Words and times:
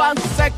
Check 0.00 0.54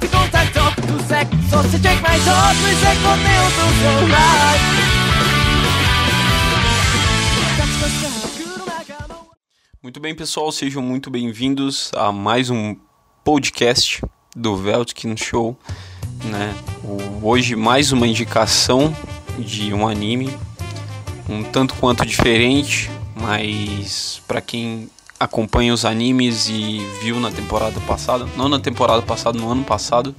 Muito 9.82 9.98
bem, 9.98 10.14
pessoal, 10.14 10.52
sejam 10.52 10.80
muito 10.80 11.10
bem-vindos 11.10 11.90
a 11.96 12.12
mais 12.12 12.50
um 12.50 12.76
podcast 13.24 14.00
do 14.36 14.56
Veltkin 14.56 15.16
Show, 15.16 15.58
né? 16.26 16.54
Hoje 17.20 17.56
mais 17.56 17.90
uma 17.90 18.06
indicação 18.06 18.96
de 19.36 19.74
um 19.74 19.88
anime 19.88 20.32
um 21.28 21.42
tanto 21.42 21.74
quanto 21.74 22.06
diferente, 22.06 22.88
mas 23.16 24.22
para 24.28 24.40
quem 24.40 24.88
acompanha 25.22 25.72
os 25.72 25.84
animes 25.84 26.48
e 26.48 26.86
viu 27.02 27.20
na 27.20 27.30
temporada 27.30 27.80
passada, 27.80 28.26
não 28.36 28.48
na 28.48 28.58
temporada 28.58 29.02
passada, 29.02 29.38
no 29.38 29.50
ano 29.50 29.64
passado, 29.64 30.14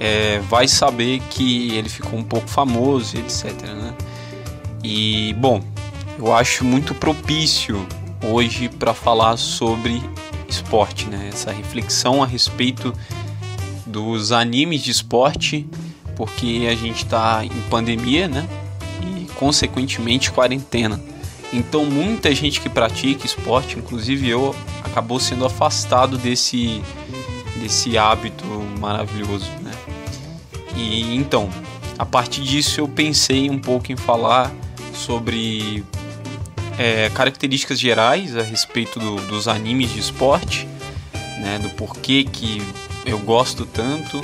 é, 0.00 0.40
vai 0.40 0.68
saber 0.68 1.20
que 1.30 1.74
ele 1.74 1.88
ficou 1.88 2.18
um 2.18 2.24
pouco 2.24 2.48
famoso, 2.48 3.16
etc. 3.16 3.52
Né? 3.62 3.94
E 4.82 5.34
bom, 5.34 5.62
eu 6.18 6.34
acho 6.34 6.64
muito 6.64 6.94
propício 6.94 7.86
hoje 8.24 8.68
para 8.68 8.92
falar 8.92 9.36
sobre 9.36 10.02
esporte, 10.48 11.06
né? 11.06 11.28
Essa 11.32 11.52
reflexão 11.52 12.22
a 12.22 12.26
respeito 12.26 12.92
dos 13.86 14.32
animes 14.32 14.82
de 14.82 14.90
esporte, 14.90 15.66
porque 16.14 16.66
a 16.70 16.74
gente 16.74 17.04
está 17.04 17.44
em 17.44 17.60
pandemia, 17.68 18.28
né? 18.28 18.46
E 19.02 19.26
consequentemente 19.34 20.30
quarentena. 20.30 21.00
Então 21.56 21.86
muita 21.86 22.34
gente 22.34 22.60
que 22.60 22.68
pratica 22.68 23.24
esporte, 23.24 23.78
inclusive 23.78 24.28
eu, 24.28 24.54
acabou 24.84 25.18
sendo 25.18 25.46
afastado 25.46 26.18
desse 26.18 26.82
desse 27.58 27.96
hábito 27.96 28.44
maravilhoso, 28.78 29.50
né? 29.62 29.72
E 30.76 31.16
então, 31.16 31.48
a 31.98 32.04
partir 32.04 32.42
disso 32.42 32.78
eu 32.78 32.86
pensei 32.86 33.48
um 33.48 33.58
pouco 33.58 33.90
em 33.90 33.96
falar 33.96 34.52
sobre 34.94 35.82
é, 36.78 37.08
características 37.14 37.80
gerais 37.80 38.36
a 38.36 38.42
respeito 38.42 39.00
do, 39.00 39.16
dos 39.26 39.48
animes 39.48 39.90
de 39.90 40.00
esporte, 40.00 40.68
né, 41.40 41.58
do 41.58 41.70
porquê 41.70 42.24
que 42.24 42.60
eu 43.06 43.18
gosto 43.18 43.64
tanto. 43.64 44.22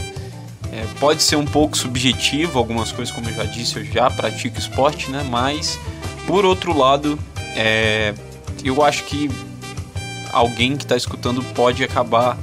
É, 0.70 0.86
pode 1.00 1.22
ser 1.22 1.36
um 1.36 1.46
pouco 1.46 1.76
subjetivo, 1.76 2.58
algumas 2.58 2.92
coisas, 2.92 3.14
como 3.14 3.28
eu 3.28 3.34
já 3.34 3.44
disse, 3.44 3.76
eu 3.76 3.84
já 3.84 4.10
pratico 4.10 4.58
esporte, 4.58 5.10
né, 5.10 5.26
mas 5.30 5.78
por 6.26 6.44
outro 6.44 6.76
lado, 6.76 7.18
é, 7.56 8.14
eu 8.64 8.82
acho 8.82 9.04
que 9.04 9.30
alguém 10.32 10.76
que 10.76 10.84
está 10.84 10.96
escutando 10.96 11.42
pode 11.54 11.84
acabar 11.84 12.38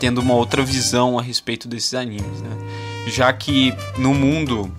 tendo 0.00 0.20
uma 0.20 0.34
outra 0.34 0.62
visão 0.62 1.18
a 1.18 1.22
respeito 1.22 1.66
desses 1.66 1.94
animes, 1.94 2.40
né? 2.42 2.56
já 3.06 3.32
que 3.32 3.74
no 3.96 4.14
mundo 4.14 4.70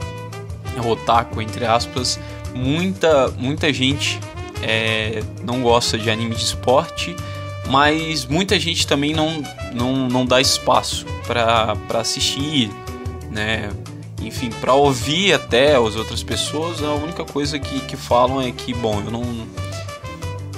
otaku, 0.86 1.42
entre 1.42 1.66
aspas, 1.66 2.20
muita, 2.54 3.30
muita 3.30 3.72
gente 3.72 4.20
é, 4.62 5.24
não 5.44 5.62
gosta 5.62 5.98
de 5.98 6.10
anime 6.10 6.36
de 6.36 6.44
esporte, 6.44 7.16
mas 7.68 8.26
muita 8.26 8.60
gente 8.60 8.86
também 8.86 9.14
não, 9.14 9.44
não, 9.74 10.08
não 10.08 10.26
dá 10.26 10.40
espaço 10.40 11.06
para 11.26 11.76
assistir, 12.00 12.70
né? 13.32 13.72
Enfim, 14.22 14.50
para 14.50 14.74
ouvir 14.74 15.34
até 15.56 15.76
as 15.78 15.96
outras 15.96 16.22
pessoas, 16.22 16.84
a 16.84 16.94
única 16.96 17.24
coisa 17.24 17.58
que, 17.58 17.80
que 17.82 17.96
falam 17.96 18.42
é 18.42 18.52
que, 18.52 18.74
bom, 18.74 19.02
eu 19.06 19.10
não, 19.10 19.24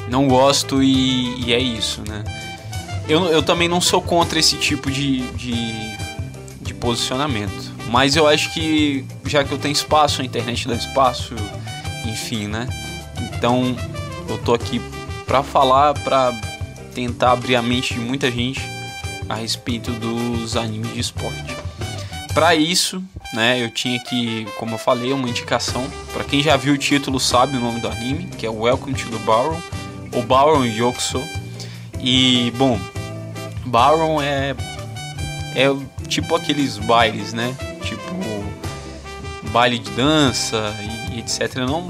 não 0.09 0.27
gosto 0.27 0.81
e, 0.81 1.39
e 1.45 1.53
é 1.53 1.59
isso, 1.59 2.01
né? 2.07 2.23
Eu, 3.07 3.25
eu 3.25 3.43
também 3.43 3.67
não 3.67 3.79
sou 3.79 4.01
contra 4.01 4.39
esse 4.39 4.57
tipo 4.57 4.89
de, 4.89 5.21
de, 5.33 5.53
de 6.61 6.73
posicionamento, 6.73 7.71
mas 7.91 8.15
eu 8.15 8.27
acho 8.27 8.51
que 8.55 9.05
já 9.23 9.43
que 9.43 9.51
eu 9.51 9.59
tenho 9.59 9.71
espaço, 9.71 10.23
a 10.23 10.25
internet 10.25 10.67
dá 10.67 10.73
espaço, 10.73 11.35
enfim, 12.03 12.47
né? 12.47 12.67
Então 13.21 13.75
eu 14.27 14.39
tô 14.39 14.55
aqui 14.55 14.81
para 15.27 15.43
falar, 15.43 15.93
para 15.93 16.33
tentar 16.95 17.33
abrir 17.33 17.55
a 17.55 17.61
mente 17.61 17.93
de 17.93 17.99
muita 17.99 18.31
gente 18.31 18.61
a 19.29 19.35
respeito 19.35 19.91
dos 19.91 20.57
animes 20.57 20.91
de 20.91 20.99
esporte. 20.99 21.56
Para 22.37 22.53
isso, 22.53 23.03
né, 23.33 23.59
eu 23.59 23.67
tinha 23.71 23.99
que, 23.99 24.45
como 24.59 24.75
eu 24.75 24.77
falei, 24.77 25.11
uma 25.11 25.27
indicação. 25.27 25.83
Para 26.13 26.23
quem 26.23 26.43
já 26.43 26.55
viu 26.55 26.75
o 26.75 26.77
título 26.77 27.19
sabe 27.19 27.57
o 27.57 27.59
nome 27.59 27.79
do 27.79 27.87
anime, 27.87 28.27
que 28.27 28.45
é 28.45 28.49
Welcome 28.49 28.93
to 28.93 29.09
the 29.09 29.17
Baron, 29.25 29.59
ou 30.13 30.21
Baron 30.21 30.63
Yokuso. 30.63 31.19
E, 31.99 32.53
bom, 32.55 32.79
Baron 33.65 34.21
é 34.21 34.55
é 35.55 35.65
tipo 36.07 36.35
aqueles 36.35 36.77
bailes, 36.77 37.33
né? 37.33 37.55
Tipo 37.81 38.13
baile 39.49 39.79
de 39.79 39.89
dança 39.89 40.75
e 41.11 41.17
etc. 41.17 41.55
Não 41.67 41.89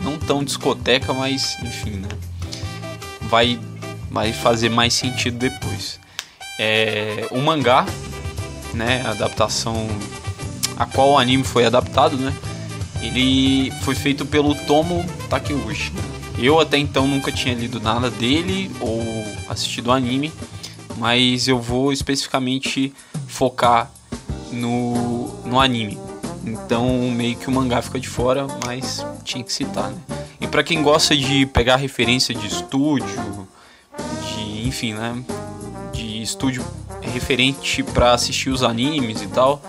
não 0.00 0.16
tão 0.16 0.44
discoteca, 0.44 1.12
mas 1.12 1.58
enfim, 1.64 1.96
né? 1.96 2.08
Vai, 3.22 3.58
vai 4.08 4.32
fazer 4.32 4.68
mais 4.68 4.94
sentido 4.94 5.36
depois. 5.36 5.98
É, 6.60 7.26
o 7.32 7.38
mangá, 7.40 7.84
né? 8.74 9.02
A 9.04 9.10
adaptação 9.10 9.88
a 10.76 10.86
qual 10.86 11.10
o 11.10 11.18
anime 11.18 11.44
foi 11.44 11.66
adaptado, 11.66 12.16
né? 12.16 12.34
Ele 13.02 13.70
foi 13.82 13.94
feito 13.94 14.24
pelo 14.24 14.54
Tomo 14.54 15.04
Takeuchi. 15.28 15.92
Eu 16.38 16.58
até 16.58 16.78
então 16.78 17.06
nunca 17.06 17.30
tinha 17.30 17.54
lido 17.54 17.80
nada 17.80 18.10
dele 18.10 18.70
ou 18.80 19.02
assistido 19.48 19.92
anime, 19.92 20.32
mas 20.96 21.48
eu 21.48 21.60
vou 21.60 21.92
especificamente 21.92 22.94
focar 23.28 23.90
no, 24.50 25.28
no 25.44 25.60
anime. 25.60 25.98
Então 26.44 26.88
meio 27.10 27.36
que 27.36 27.48
o 27.48 27.52
mangá 27.52 27.82
fica 27.82 28.00
de 28.00 28.08
fora, 28.08 28.46
mas 28.64 29.04
tinha 29.22 29.44
que 29.44 29.52
citar, 29.52 29.90
né? 29.90 29.98
E 30.40 30.46
para 30.46 30.62
quem 30.62 30.82
gosta 30.82 31.14
de 31.14 31.44
pegar 31.44 31.76
referência 31.76 32.34
de 32.34 32.46
estúdio, 32.46 33.46
de 34.34 34.66
enfim, 34.66 34.94
né, 34.94 35.22
de 35.92 36.22
estúdio 36.22 36.64
referente 37.02 37.82
para 37.82 38.12
assistir 38.12 38.50
os 38.50 38.62
animes 38.62 39.22
e 39.22 39.26
tal, 39.26 39.62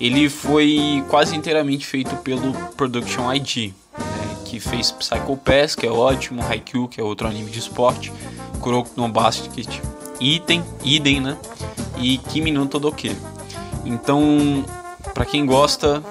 ele 0.00 0.28
foi 0.28 1.04
quase 1.08 1.36
inteiramente 1.36 1.86
feito 1.86 2.16
pelo 2.16 2.52
Production 2.76 3.32
ID, 3.32 3.72
né, 3.98 4.36
que 4.44 4.58
fez 4.58 4.90
Psycho 4.90 5.36
Pass, 5.36 5.74
que 5.74 5.86
é 5.86 5.90
ótimo, 5.90 6.42
Haikyuu, 6.42 6.88
que 6.88 7.00
é 7.00 7.04
outro 7.04 7.28
anime 7.28 7.50
de 7.50 7.58
esporte, 7.58 8.12
Kuroko 8.60 8.90
no 8.96 9.08
Basket, 9.08 9.68
Item, 10.18 10.64
Idem, 10.82 11.20
né, 11.20 11.36
e 11.98 12.18
Kimi 12.18 12.50
no 12.50 12.66
Todoke. 12.66 13.14
Então, 13.84 14.64
para 15.14 15.24
quem 15.24 15.44
gosta, 15.44 16.02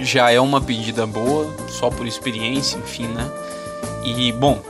já 0.00 0.30
é 0.30 0.40
uma 0.40 0.60
pedida 0.60 1.06
boa, 1.06 1.46
só 1.68 1.90
por 1.90 2.06
experiência, 2.06 2.78
enfim, 2.78 3.06
né? 3.06 3.30
E 4.04 4.32
bom, 4.32 4.62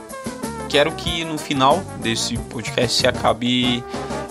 quero 0.67 0.91
que 0.91 1.23
no 1.23 1.37
final 1.37 1.81
desse 1.99 2.37
podcast 2.37 2.97
você 2.97 3.07
acabe 3.07 3.83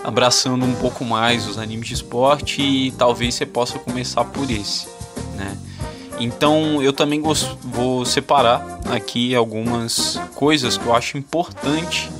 abraçando 0.08 0.64
um 0.64 0.74
pouco 0.74 1.04
mais 1.04 1.46
os 1.46 1.58
animes 1.58 1.88
de 1.88 1.92
esporte 1.92 2.62
e 2.62 2.90
talvez 2.92 3.34
você 3.34 3.44
possa 3.44 3.78
começar 3.78 4.24
por 4.24 4.50
esse, 4.50 4.88
né? 5.36 5.54
Então 6.18 6.82
eu 6.82 6.94
também 6.94 7.22
vou 7.62 8.06
separar 8.06 8.80
aqui 8.90 9.34
algumas 9.34 10.18
coisas 10.34 10.78
que 10.78 10.86
eu 10.86 10.94
acho 10.94 11.18
importante 11.18 12.10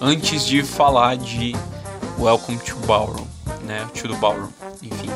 antes 0.00 0.46
de 0.46 0.62
falar 0.62 1.18
de 1.18 1.54
Welcome 2.18 2.56
to 2.58 2.74
Ballroom, 2.86 3.26
né? 3.64 3.86
To 4.00 4.08
the 4.08 4.16
Ballroom, 4.16 4.48
enfim. 4.82 5.10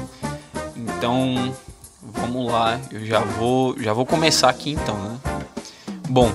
Então, 0.76 1.54
vamos 2.02 2.52
lá, 2.52 2.78
eu 2.92 3.06
já 3.06 3.20
vou, 3.20 3.80
já 3.80 3.94
vou 3.94 4.04
começar 4.04 4.50
aqui 4.50 4.72
então, 4.72 4.94
né? 4.98 5.18
Bom, 6.06 6.30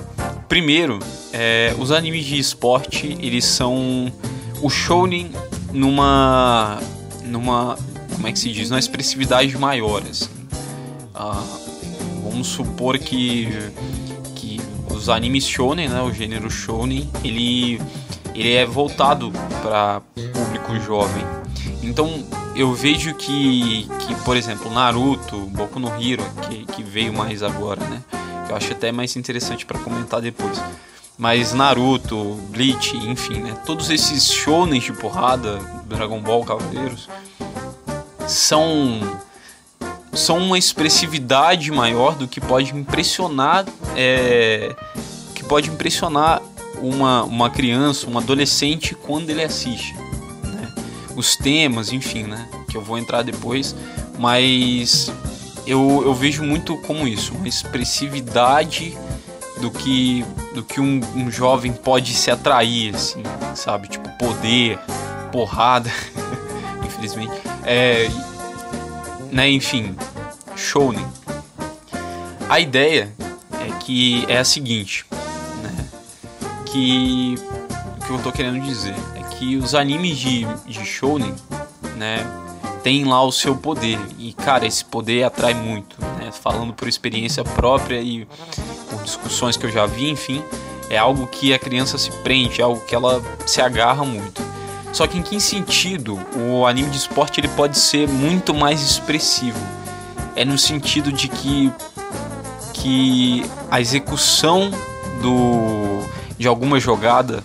primeiro, 0.48 0.98
é, 1.32 1.76
os 1.78 1.92
animes 1.92 2.24
de 2.24 2.40
esporte, 2.40 3.16
eles 3.20 3.44
são 3.44 4.12
o 4.60 4.68
shounen 4.68 5.30
numa 5.76 6.80
numa 7.24 7.76
como 8.14 8.26
é 8.26 8.32
que 8.32 8.38
se 8.38 8.50
diz, 8.50 8.70
numa 8.70 8.78
expressividade 8.78 9.56
maior, 9.58 10.02
assim. 10.02 10.30
Ah, 11.14 11.42
vamos 12.22 12.48
supor 12.48 12.98
que 12.98 13.48
que 14.34 14.60
os 14.92 15.08
animes 15.08 15.46
shonen, 15.46 15.88
né, 15.88 16.00
o 16.02 16.12
gênero 16.12 16.50
shonen, 16.50 17.08
ele 17.22 17.80
ele 18.34 18.54
é 18.54 18.66
voltado 18.66 19.32
para 19.62 20.00
público 20.32 20.78
jovem. 20.80 21.24
Então, 21.82 22.26
eu 22.54 22.74
vejo 22.74 23.14
que, 23.14 23.88
que, 24.00 24.14
por 24.24 24.36
exemplo, 24.36 24.70
Naruto, 24.70 25.38
Boku 25.46 25.78
no 25.78 25.88
Hero, 25.88 26.24
que, 26.42 26.66
que 26.66 26.82
veio 26.82 27.14
mais 27.14 27.42
agora, 27.42 27.82
né? 27.86 28.02
Que 28.46 28.52
eu 28.52 28.56
acho 28.56 28.72
até 28.72 28.92
mais 28.92 29.16
interessante 29.16 29.64
para 29.64 29.78
comentar 29.78 30.20
depois. 30.20 30.60
Mas 31.18 31.52
Naruto, 31.54 32.34
Bleach, 32.50 32.96
enfim, 32.96 33.40
né? 33.40 33.56
Todos 33.64 33.88
esses 33.88 34.30
shonen 34.30 34.80
de 34.80 34.92
porrada, 34.92 35.58
Dragon 35.86 36.20
Ball, 36.20 36.44
Cavaleiros, 36.44 37.08
são 38.28 39.00
são 40.12 40.38
uma 40.38 40.58
expressividade 40.58 41.70
maior 41.70 42.14
do 42.14 42.26
que 42.26 42.40
pode 42.40 42.74
impressionar 42.74 43.66
é, 43.94 44.74
que 45.34 45.44
pode 45.44 45.68
impressionar 45.68 46.40
uma, 46.80 47.24
uma 47.24 47.50
criança, 47.50 48.08
um 48.08 48.16
adolescente 48.18 48.94
quando 48.94 49.30
ele 49.30 49.42
assiste. 49.42 49.94
os 51.14 51.36
temas, 51.36 51.92
enfim, 51.92 52.24
né? 52.24 52.48
Que 52.68 52.76
eu 52.76 52.82
vou 52.82 52.98
entrar 52.98 53.22
depois, 53.22 53.74
mas 54.18 55.10
eu, 55.66 56.02
eu 56.04 56.14
vejo 56.14 56.42
muito 56.42 56.76
como 56.82 57.08
isso, 57.08 57.34
uma 57.34 57.48
expressividade 57.48 58.96
do 59.60 59.70
que 59.70 60.24
do 60.54 60.62
que 60.62 60.80
um, 60.80 61.00
um 61.14 61.30
jovem 61.30 61.72
pode 61.72 62.14
se 62.14 62.30
atrair, 62.30 62.94
assim, 62.94 63.22
sabe? 63.54 63.88
Tipo, 63.88 64.08
poder, 64.18 64.78
porrada, 65.30 65.90
infelizmente. 66.84 67.32
É, 67.64 68.08
né, 69.30 69.50
enfim, 69.50 69.94
shounen. 70.54 71.06
A 72.48 72.60
ideia 72.60 73.12
é 73.52 73.78
que 73.80 74.24
é 74.28 74.38
a 74.38 74.44
seguinte, 74.44 75.04
né? 75.62 75.88
Que 76.66 77.34
o 78.00 78.06
que 78.06 78.10
eu 78.12 78.22
tô 78.22 78.32
querendo 78.32 78.60
dizer 78.62 78.94
é 79.14 79.22
que 79.34 79.56
os 79.56 79.74
animes 79.74 80.16
de, 80.16 80.46
de 80.66 80.84
shounen, 80.84 81.34
né, 81.96 82.24
tem 82.82 83.04
lá 83.04 83.22
o 83.24 83.32
seu 83.32 83.56
poder 83.56 83.98
e 84.16 84.32
cara, 84.32 84.64
esse 84.64 84.84
poder 84.84 85.24
atrai 85.24 85.54
muito, 85.54 86.00
né? 86.18 86.30
Falando 86.30 86.72
por 86.72 86.86
experiência 86.86 87.42
própria 87.42 88.00
e 88.00 88.28
por 88.96 89.04
discussões 89.04 89.56
que 89.56 89.66
eu 89.66 89.70
já 89.70 89.86
vi, 89.86 90.08
enfim, 90.08 90.42
é 90.88 90.96
algo 90.96 91.26
que 91.26 91.52
a 91.52 91.58
criança 91.58 91.98
se 91.98 92.10
prende, 92.22 92.60
é 92.60 92.64
algo 92.64 92.80
que 92.80 92.94
ela 92.94 93.22
se 93.46 93.60
agarra 93.60 94.04
muito. 94.04 94.42
Só 94.92 95.06
que 95.06 95.18
em 95.18 95.22
que 95.22 95.38
sentido 95.38 96.18
o 96.34 96.66
anime 96.66 96.88
de 96.88 96.96
esporte 96.96 97.38
ele 97.40 97.48
pode 97.48 97.78
ser 97.78 98.08
muito 98.08 98.54
mais 98.54 98.80
expressivo? 98.80 99.58
É 100.34 100.44
no 100.44 100.56
sentido 100.56 101.12
de 101.12 101.28
que 101.28 101.72
que 102.72 103.44
a 103.70 103.80
execução 103.80 104.70
do 105.20 106.02
de 106.38 106.46
alguma 106.46 106.78
jogada 106.78 107.42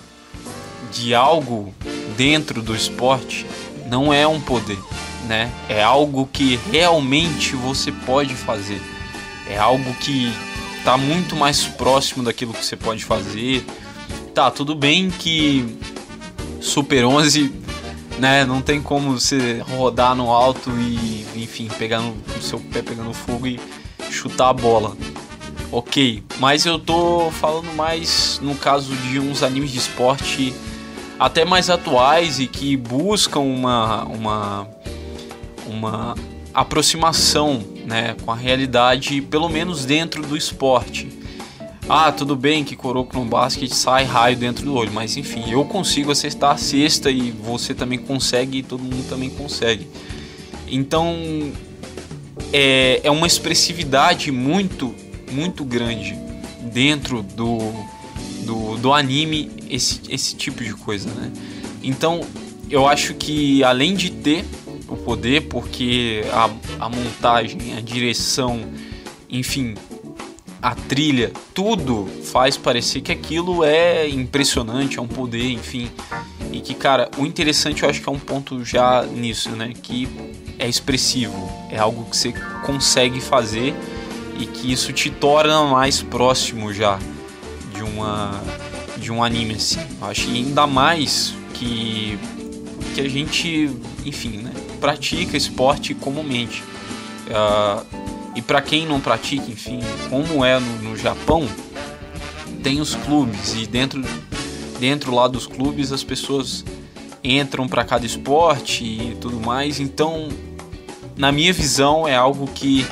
de 0.92 1.16
algo 1.16 1.74
dentro 2.18 2.62
do 2.62 2.76
esporte 2.76 3.46
não 3.90 4.14
é 4.14 4.28
um 4.28 4.40
poder, 4.40 4.80
né? 5.28 5.52
É 5.68 5.82
algo 5.82 6.30
que 6.32 6.60
realmente 6.72 7.56
você 7.56 7.92
pode 7.92 8.36
fazer. 8.36 8.82
É 9.50 9.58
algo 9.58 9.94
que 9.96 10.34
tá 10.84 10.98
muito 10.98 11.36
mais 11.36 11.64
próximo 11.66 12.24
daquilo 12.24 12.54
que 12.54 12.66
você 12.66 12.76
pode 12.76 13.06
fazer. 13.06 13.66
Tá, 14.34 14.50
tudo 14.50 14.74
bem 14.74 15.10
que 15.10 15.78
Super 16.60 17.06
11, 17.06 17.52
né, 18.20 18.46
não 18.46 18.62
tem 18.62 18.82
como 18.82 19.20
você 19.20 19.64
rodar 19.68 20.16
no 20.16 20.32
alto 20.32 20.72
e, 20.78 21.26
enfim, 21.36 21.68
pegar 21.78 22.02
no, 22.02 22.16
seu 22.42 22.60
pé 22.60 22.82
pegando 22.82 23.14
fogo 23.14 23.48
e 23.48 23.60
chutar 24.10 24.50
a 24.50 24.54
bola. 24.54 24.96
Ok, 25.72 26.24
mas 26.38 26.66
eu 26.66 26.78
tô 26.78 27.32
falando 27.32 27.74
mais 27.76 28.40
no 28.42 28.56
caso 28.56 28.94
de 28.96 29.20
uns 29.20 29.42
animes 29.42 29.72
de 29.72 29.78
esporte 29.78 30.54
até 31.18 31.46
mais 31.46 31.70
atuais 31.70 32.40
e 32.40 32.48
que 32.48 32.76
buscam 32.76 33.40
uma, 33.40 34.04
uma, 34.04 34.68
uma 35.66 36.16
aproximação 36.54 37.64
né, 37.86 38.16
com 38.24 38.32
a 38.32 38.36
realidade, 38.36 39.22
pelo 39.22 39.50
menos 39.50 39.86
dentro 39.86 40.22
do 40.22 40.36
esporte. 40.36 41.10
Ah, 41.90 42.12
tudo 42.12 42.36
bem 42.36 42.64
que 42.64 42.76
Coroco 42.76 43.18
no 43.18 43.26
basquete 43.26 43.76
sai 43.76 44.06
raio 44.06 44.38
dentro 44.38 44.64
do 44.64 44.74
olho, 44.74 44.92
mas 44.94 45.18
enfim, 45.18 45.44
eu 45.50 45.66
consigo 45.66 46.12
acertar 46.12 46.52
a 46.52 46.58
cesta 46.58 47.12
e 47.12 47.32
você 47.32 47.74
também 47.74 48.00
consegue 48.00 48.60
e 48.60 48.64
todo 48.64 48.82
mundo 48.82 49.08
também 49.10 49.30
consegue. 49.30 49.88
Então 50.68 51.52
é, 52.54 53.02
é 53.04 53.12
uma 53.12 53.28
expressividade 53.28 54.32
muito, 54.32 54.96
muito 55.32 55.66
grande 55.66 56.18
dentro 56.72 57.24
do, 57.24 57.58
do, 58.46 58.78
do 58.78 58.94
anime 58.94 59.52
esse, 59.70 60.02
esse 60.10 60.36
tipo 60.36 60.64
de 60.64 60.74
coisa, 60.74 61.10
né? 61.10 61.32
Então 61.84 62.22
eu 62.70 62.88
acho 62.88 63.14
que 63.16 63.64
além 63.64 63.96
de 63.96 64.12
ter 64.12 64.46
o 64.94 64.98
poder, 64.98 65.48
porque 65.48 66.24
a, 66.32 66.50
a 66.86 66.90
montagem, 66.90 67.78
a 67.78 67.82
direção, 67.82 68.62
enfim, 69.30 69.76
a 70.62 70.76
trilha, 70.76 71.32
tudo 71.54 72.08
faz 72.24 72.56
parecer 72.56 73.02
que 73.02 73.12
aquilo 73.12 73.64
é 73.64 74.08
impressionante, 74.08 75.00
é 75.00 75.02
um 75.02 75.08
poder, 75.08 75.50
enfim. 75.52 75.90
E 76.52 76.60
que, 76.60 76.74
cara, 76.74 77.10
o 77.18 77.26
interessante 77.26 77.84
eu 77.84 77.90
acho 77.90 78.02
que 78.02 78.08
é 78.08 78.12
um 78.12 78.20
ponto 78.20 78.64
já 78.64 79.04
nisso, 79.04 79.50
né? 79.52 79.74
Que 79.82 80.08
é 80.60 80.68
expressivo, 80.68 81.52
é 81.72 81.80
algo 81.80 82.06
que 82.06 82.16
você 82.16 82.34
consegue 82.66 83.20
fazer 83.20 83.74
e 84.38 84.46
que 84.46 84.72
isso 84.72 84.94
te 84.94 85.10
torna 85.10 85.64
mais 85.66 86.02
próximo 86.04 86.74
já 86.74 87.00
de 87.74 87.84
uma 87.84 88.40
de 88.98 89.12
um 89.12 89.24
anime 89.24 89.56
assim. 89.56 89.80
Eu 90.00 90.08
acho 90.08 90.28
que 90.28 90.36
ainda 90.36 90.68
mais 90.68 91.34
que 91.56 92.20
que 92.94 93.02
a 93.02 93.10
gente, 93.10 93.72
enfim, 94.06 94.38
né, 94.38 94.51
pratica 94.82 95.38
esporte 95.38 95.94
comumente. 95.94 96.62
Uh, 97.28 97.86
e 98.36 98.42
para 98.42 98.62
quem 98.62 98.86
não 98.86 99.00
pratica, 99.00 99.50
enfim, 99.50 99.80
como 100.10 100.44
é 100.44 100.60
no, 100.60 100.90
no 100.90 100.98
Japão, 100.98 101.48
tem 102.64 102.82
os 102.82 102.96
clubes 102.96 103.54
e 103.54 103.66
dentro 103.66 104.04
dentro 104.80 105.14
lá 105.14 105.28
dos 105.28 105.46
clubes 105.46 105.92
as 105.92 106.04
pessoas 106.04 106.66
entram 107.24 107.68
para 107.68 107.86
cada 107.86 108.06
esporte 108.06 108.84
e 108.84 109.18
tudo 109.22 109.40
mais. 109.40 109.80
Então, 109.80 110.28
na 111.16 111.32
minha 111.32 111.54
visão, 111.54 112.08
é 112.08 112.16
algo 112.16 112.48
que 112.48 112.86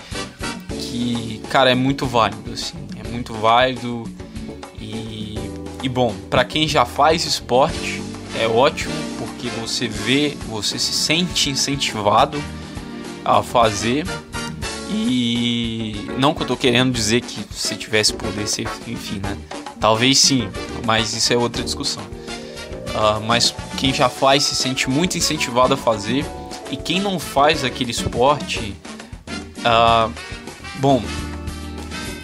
que 0.69 1.41
cara 1.49 1.71
é 1.71 1.75
muito 1.75 2.05
válido, 2.05 2.53
assim, 2.53 2.77
é 3.03 3.07
muito 3.07 3.33
válido 3.33 4.03
e, 4.79 5.35
e 5.81 5.89
bom 5.89 6.15
para 6.29 6.45
quem 6.45 6.67
já 6.67 6.85
faz 6.85 7.25
esporte 7.25 8.01
é 8.39 8.47
ótimo 8.47 9.08
porque 9.19 9.49
você 9.49 9.87
vê, 9.87 10.37
você 10.47 10.79
se 10.79 10.93
sente 10.93 11.49
incentivado 11.49 12.41
a 13.23 13.43
fazer 13.43 14.07
e 14.89 16.07
não 16.17 16.33
que 16.33 16.41
eu 16.41 16.47
tô 16.47 16.57
querendo 16.57 16.91
dizer 16.91 17.21
que 17.21 17.45
se 17.53 17.75
tivesse 17.75 18.13
poder 18.13 18.47
ser, 18.47 18.67
enfim, 18.87 19.19
né? 19.21 19.37
Talvez 19.79 20.17
sim, 20.17 20.49
mas 20.85 21.13
isso 21.13 21.31
é 21.33 21.37
outra 21.37 21.61
discussão. 21.61 22.03
Uh, 22.03 23.21
mas 23.27 23.53
quem 23.77 23.93
já 23.93 24.09
faz 24.09 24.43
se 24.43 24.55
sente 24.55 24.89
muito 24.89 25.17
incentivado 25.17 25.73
a 25.73 25.77
fazer 25.77 26.25
e 26.71 26.77
quem 26.77 26.99
não 26.99 27.19
faz 27.19 27.63
aquele 27.63 27.91
esporte, 27.91 28.75
uh, 29.59 30.11
bom, 30.79 31.03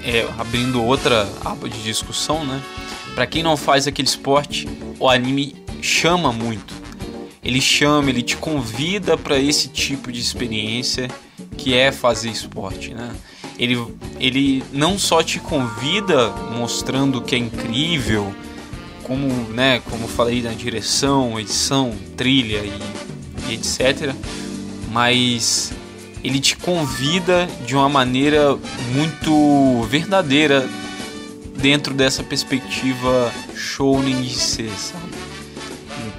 é, 0.03 0.27
abrindo 0.39 0.81
outra 0.83 1.27
aba 1.43 1.67
de 1.67 1.83
discussão, 1.83 2.45
né? 2.45 2.61
Para 3.13 3.27
quem 3.27 3.43
não 3.43 3.55
faz 3.55 3.87
aquele 3.87 4.07
esporte, 4.07 4.67
o 4.99 5.09
anime 5.09 5.55
chama 5.81 6.31
muito. 6.31 6.74
Ele 7.45 7.61
chama, 7.61 8.09
ele 8.09 8.23
te 8.23 8.35
convida 8.35 9.15
para 9.15 9.37
esse 9.37 9.67
tipo 9.67 10.11
de 10.11 10.19
experiência 10.19 11.07
que 11.55 11.75
é 11.75 11.91
fazer 11.91 12.29
esporte, 12.29 12.93
né? 12.93 13.15
Ele, 13.57 13.77
ele 14.19 14.63
não 14.73 14.97
só 14.97 15.21
te 15.21 15.39
convida 15.39 16.29
mostrando 16.57 17.21
que 17.21 17.35
é 17.35 17.37
incrível, 17.37 18.33
como, 19.03 19.27
né, 19.53 19.79
como 19.89 20.07
falei 20.07 20.41
na 20.41 20.51
direção, 20.51 21.39
edição, 21.39 21.95
trilha 22.17 22.63
e, 22.65 23.51
e 23.51 23.53
etc, 23.53 24.13
mas 24.91 25.71
ele 26.23 26.39
te 26.39 26.57
convida 26.57 27.47
de 27.65 27.75
uma 27.75 27.87
maneira 27.87 28.57
muito 28.91 29.83
verdadeira 29.83 30.67
dentro 31.55 31.93
dessa 31.93 32.23
perspectiva 32.23 33.31
shounen 33.55 34.21
de 34.21 34.33
ser, 34.33 34.71
sabe? 34.71 35.14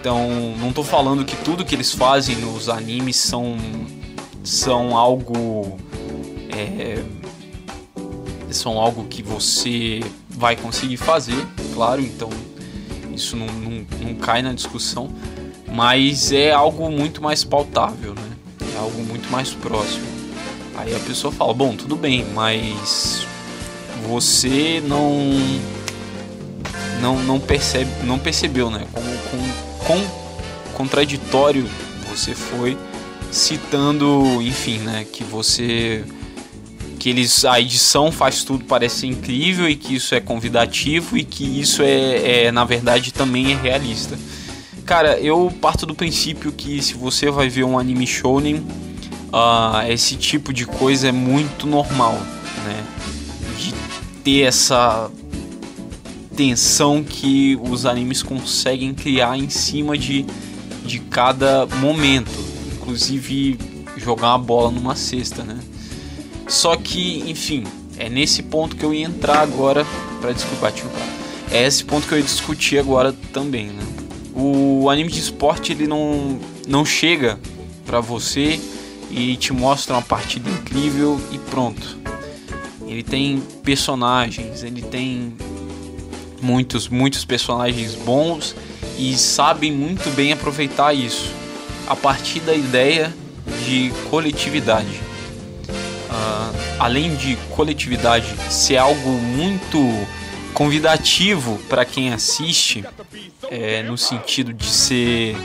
Então, 0.06 0.54
não 0.60 0.68
estou 0.68 0.84
falando 0.84 1.24
que 1.24 1.34
tudo 1.34 1.64
que 1.64 1.74
eles 1.74 1.92
fazem 1.92 2.36
nos 2.36 2.68
animes 2.68 3.16
são 3.16 3.56
são 4.44 4.96
algo 4.96 5.76
é, 6.48 7.02
são 8.48 8.78
algo 8.78 9.02
que 9.08 9.20
você 9.20 9.98
vai 10.30 10.54
conseguir 10.54 10.96
fazer, 10.96 11.44
claro, 11.74 12.00
então 12.00 12.30
isso 13.12 13.34
não, 13.34 13.46
não, 13.46 13.84
não 14.00 14.14
cai 14.14 14.42
na 14.42 14.52
discussão, 14.52 15.10
mas 15.72 16.30
é 16.30 16.52
algo 16.52 16.88
muito 16.88 17.20
mais 17.20 17.42
pautável, 17.42 18.14
né? 18.14 18.36
É 18.76 18.78
algo 18.78 19.02
muito 19.02 19.28
mais 19.28 19.54
próximo. 19.54 20.06
Aí 20.76 20.94
a 20.94 21.00
pessoa 21.00 21.32
fala, 21.32 21.52
bom, 21.52 21.74
tudo 21.74 21.96
bem, 21.96 22.24
mas 22.32 23.26
você 24.08 24.80
não 24.86 25.10
não, 27.00 27.18
não 27.24 27.40
percebe, 27.40 27.90
não 28.04 28.20
percebeu, 28.20 28.70
né? 28.70 28.86
Como, 28.92 29.04
com, 29.04 29.75
com 29.86 30.04
contraditório 30.74 31.68
você 32.08 32.34
foi 32.34 32.76
citando, 33.30 34.40
enfim, 34.42 34.78
né, 34.78 35.06
que 35.10 35.24
você 35.24 36.04
que 36.98 37.10
eles 37.10 37.44
a 37.44 37.60
edição 37.60 38.10
faz 38.10 38.42
tudo 38.42 38.64
parecer 38.64 39.06
incrível 39.06 39.68
e 39.68 39.76
que 39.76 39.94
isso 39.94 40.14
é 40.14 40.20
convidativo 40.20 41.16
e 41.16 41.24
que 41.24 41.44
isso 41.60 41.82
é, 41.82 42.46
é 42.46 42.52
na 42.52 42.64
verdade 42.64 43.12
também 43.12 43.52
é 43.52 43.54
realista. 43.54 44.18
Cara, 44.84 45.18
eu 45.18 45.52
parto 45.60 45.84
do 45.84 45.94
princípio 45.94 46.52
que 46.52 46.80
se 46.82 46.94
você 46.94 47.30
vai 47.30 47.48
ver 47.48 47.64
um 47.64 47.78
anime 47.78 48.06
shonen, 48.06 48.56
uh, 48.56 49.88
esse 49.88 50.16
tipo 50.16 50.52
de 50.52 50.64
coisa 50.64 51.08
é 51.08 51.12
muito 51.12 51.66
normal, 51.66 52.14
né? 52.64 52.84
De 53.58 53.74
ter 54.22 54.42
essa 54.42 55.10
tensão 56.36 57.02
que 57.02 57.58
os 57.68 57.86
animes 57.86 58.22
conseguem 58.22 58.94
criar 58.94 59.36
em 59.38 59.48
cima 59.48 59.96
de 59.96 60.24
de 60.86 61.00
cada 61.00 61.66
momento, 61.66 62.30
inclusive 62.74 63.58
jogar 63.96 64.28
uma 64.28 64.38
bola 64.38 64.70
numa 64.70 64.94
cesta, 64.94 65.42
né? 65.42 65.58
Só 66.46 66.76
que, 66.76 67.28
enfim, 67.28 67.64
é 67.98 68.08
nesse 68.08 68.42
ponto 68.44 68.76
que 68.76 68.84
eu 68.84 68.94
ia 68.94 69.04
entrar 69.04 69.40
agora 69.40 69.84
para 70.20 70.32
desculpar, 70.32 70.72
tio. 70.72 70.88
É 71.50 71.66
esse 71.66 71.84
ponto 71.84 72.06
que 72.06 72.14
eu 72.14 72.18
ia 72.18 72.24
discutir 72.24 72.78
agora 72.78 73.12
também, 73.32 73.66
né? 73.66 73.82
O 74.32 74.88
anime 74.88 75.10
de 75.10 75.18
esporte 75.18 75.72
ele 75.72 75.86
não 75.86 76.38
não 76.68 76.84
chega 76.84 77.38
para 77.84 78.00
você 78.00 78.60
e 79.10 79.36
te 79.36 79.52
mostra 79.52 79.94
uma 79.94 80.02
partida 80.02 80.48
incrível 80.50 81.20
e 81.32 81.38
pronto. 81.38 81.96
Ele 82.86 83.02
tem 83.02 83.42
personagens, 83.62 84.62
ele 84.62 84.82
tem 84.82 85.34
muitos, 86.40 86.88
muitos 86.88 87.24
personagens 87.24 87.94
bons 87.94 88.54
e 88.98 89.16
sabem 89.16 89.72
muito 89.72 90.08
bem 90.14 90.32
aproveitar 90.32 90.94
isso 90.94 91.30
a 91.86 91.94
partir 91.94 92.40
da 92.40 92.54
ideia 92.54 93.14
de 93.64 93.92
coletividade. 94.10 95.00
Uh, 95.68 96.56
além 96.78 97.14
de 97.16 97.36
coletividade 97.54 98.26
ser 98.50 98.76
algo 98.76 99.10
muito 99.10 99.78
convidativo 100.52 101.58
para 101.68 101.84
quem 101.84 102.12
assiste, 102.12 102.82
é, 103.50 103.82
no 103.82 103.98
sentido 103.98 104.52
de 104.52 104.66
ser 104.66 105.36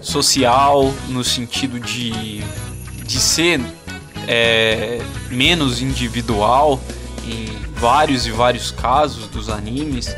social, 0.00 0.92
no 1.08 1.22
sentido 1.22 1.78
de, 1.78 2.40
de 3.04 3.20
ser 3.20 3.60
é, 4.26 5.00
menos 5.30 5.82
individual 5.82 6.80
em 7.26 7.67
vários 7.78 8.26
e 8.26 8.30
vários 8.30 8.70
casos 8.70 9.28
dos 9.28 9.48
animes 9.48 10.14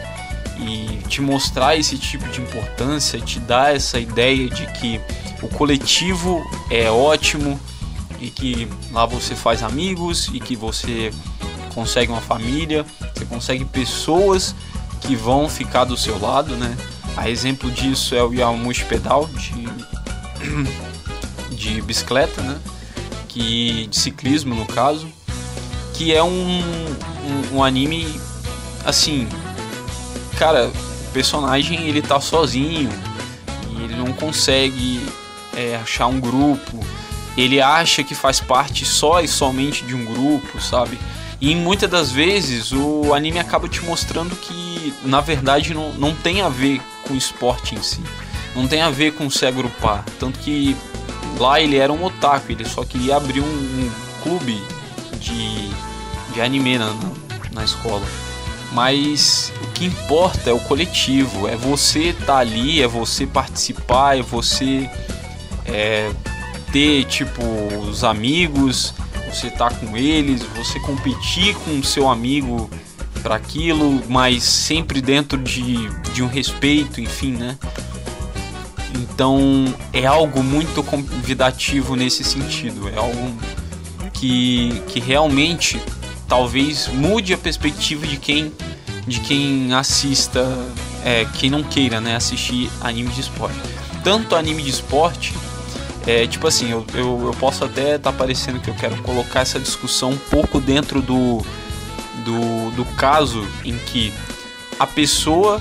e 0.58 0.98
te 1.08 1.20
mostrar 1.20 1.76
esse 1.76 1.96
tipo 1.96 2.28
de 2.28 2.40
importância, 2.40 3.20
te 3.20 3.38
dar 3.40 3.74
essa 3.74 3.98
ideia 3.98 4.48
de 4.48 4.66
que 4.72 5.00
o 5.42 5.48
coletivo 5.48 6.42
é 6.70 6.90
ótimo 6.90 7.58
e 8.20 8.28
que 8.28 8.68
lá 8.92 9.06
você 9.06 9.34
faz 9.34 9.62
amigos 9.62 10.28
e 10.32 10.40
que 10.40 10.54
você 10.54 11.10
consegue 11.74 12.12
uma 12.12 12.20
família, 12.20 12.84
você 13.14 13.24
consegue 13.24 13.64
pessoas 13.64 14.54
que 15.00 15.16
vão 15.16 15.48
ficar 15.48 15.84
do 15.84 15.96
seu 15.96 16.18
lado, 16.18 16.56
né? 16.56 16.76
A 17.16 17.28
exemplo 17.28 17.70
disso 17.70 18.14
é 18.14 18.22
o 18.22 18.32
Yamushi 18.32 18.84
Pedal 18.84 19.28
de, 19.28 19.66
de 21.56 21.82
bicicleta, 21.82 22.42
né? 22.42 22.58
Que, 23.28 23.86
de 23.86 23.96
ciclismo 23.96 24.54
no 24.54 24.66
caso, 24.66 25.08
que 26.00 26.14
é 26.14 26.24
um, 26.24 26.30
um, 26.30 27.56
um 27.56 27.62
anime 27.62 28.18
assim, 28.86 29.28
cara, 30.38 30.68
o 30.68 31.12
personagem 31.12 31.88
ele 31.88 32.00
tá 32.00 32.18
sozinho 32.18 32.88
e 33.68 33.82
ele 33.82 33.96
não 33.96 34.10
consegue 34.14 35.06
é, 35.54 35.76
achar 35.76 36.06
um 36.06 36.18
grupo, 36.18 36.80
ele 37.36 37.60
acha 37.60 38.02
que 38.02 38.14
faz 38.14 38.40
parte 38.40 38.86
só 38.86 39.20
e 39.20 39.28
somente 39.28 39.84
de 39.84 39.94
um 39.94 40.06
grupo, 40.06 40.58
sabe? 40.58 40.98
E 41.38 41.54
muitas 41.54 41.90
das 41.90 42.10
vezes 42.10 42.72
o 42.72 43.12
anime 43.12 43.38
acaba 43.38 43.68
te 43.68 43.84
mostrando 43.84 44.34
que 44.36 44.94
na 45.04 45.20
verdade 45.20 45.74
não, 45.74 45.92
não 45.92 46.14
tem 46.14 46.40
a 46.40 46.48
ver 46.48 46.80
com 47.06 47.12
o 47.12 47.16
esporte 47.18 47.74
em 47.74 47.82
si, 47.82 48.02
não 48.56 48.66
tem 48.66 48.80
a 48.80 48.88
ver 48.88 49.12
com 49.12 49.28
se 49.28 49.44
agrupar. 49.44 50.02
Tanto 50.18 50.38
que 50.38 50.74
lá 51.38 51.60
ele 51.60 51.76
era 51.76 51.92
um 51.92 52.02
otaku, 52.02 52.52
ele 52.52 52.64
só 52.64 52.84
queria 52.84 53.16
abrir 53.16 53.42
um, 53.42 53.44
um 53.44 53.90
clube 54.22 54.58
de 56.32 56.40
anime 56.40 56.78
na, 56.78 56.94
na 57.52 57.64
escola. 57.64 58.06
Mas 58.72 59.52
o 59.62 59.66
que 59.72 59.84
importa 59.84 60.50
é 60.50 60.52
o 60.52 60.60
coletivo, 60.60 61.48
é 61.48 61.56
você 61.56 62.10
estar 62.10 62.26
tá 62.26 62.38
ali, 62.38 62.80
é 62.80 62.86
você 62.86 63.26
participar, 63.26 64.18
é 64.18 64.22
você 64.22 64.88
é, 65.64 66.10
ter 66.72 67.04
tipo 67.04 67.42
os 67.88 68.04
amigos, 68.04 68.94
você 69.28 69.50
tá 69.50 69.70
com 69.70 69.96
eles, 69.96 70.42
você 70.56 70.78
competir 70.80 71.54
com 71.56 71.78
o 71.78 71.84
seu 71.84 72.08
amigo 72.08 72.70
para 73.22 73.34
aquilo, 73.34 74.02
mas 74.08 74.44
sempre 74.44 75.00
dentro 75.00 75.38
de, 75.38 75.88
de 76.12 76.22
um 76.22 76.28
respeito, 76.28 77.00
enfim, 77.00 77.32
né? 77.32 77.58
Então 78.94 79.72
é 79.92 80.06
algo 80.06 80.42
muito 80.42 80.82
convidativo 80.82 81.96
nesse 81.96 82.24
sentido, 82.24 82.88
é 82.88 82.96
algo 82.96 83.34
que, 84.12 84.82
que 84.88 85.00
realmente 85.00 85.80
talvez 86.30 86.86
mude 86.86 87.34
a 87.34 87.38
perspectiva 87.38 88.06
de 88.06 88.16
quem 88.16 88.52
de 89.06 89.18
quem 89.18 89.74
assista, 89.74 90.46
é, 91.04 91.26
quem 91.34 91.50
não 91.50 91.64
queira 91.64 92.00
né, 92.00 92.14
assistir 92.14 92.70
anime 92.80 93.08
de 93.10 93.22
esporte. 93.22 93.58
Tanto 94.04 94.36
anime 94.36 94.62
de 94.62 94.70
esporte 94.70 95.34
é, 96.06 96.26
tipo 96.26 96.46
assim, 96.46 96.70
eu, 96.70 96.86
eu, 96.94 97.24
eu 97.26 97.36
posso 97.38 97.64
até 97.64 97.96
estar 97.96 98.12
tá 98.12 98.16
parecendo 98.16 98.60
que 98.60 98.70
eu 98.70 98.74
quero 98.74 98.96
colocar 99.02 99.40
essa 99.40 99.58
discussão 99.58 100.10
um 100.10 100.16
pouco 100.16 100.60
dentro 100.60 101.02
do, 101.02 101.44
do, 102.24 102.70
do 102.70 102.84
caso 102.96 103.46
em 103.64 103.76
que 103.76 104.12
a 104.78 104.86
pessoa 104.86 105.60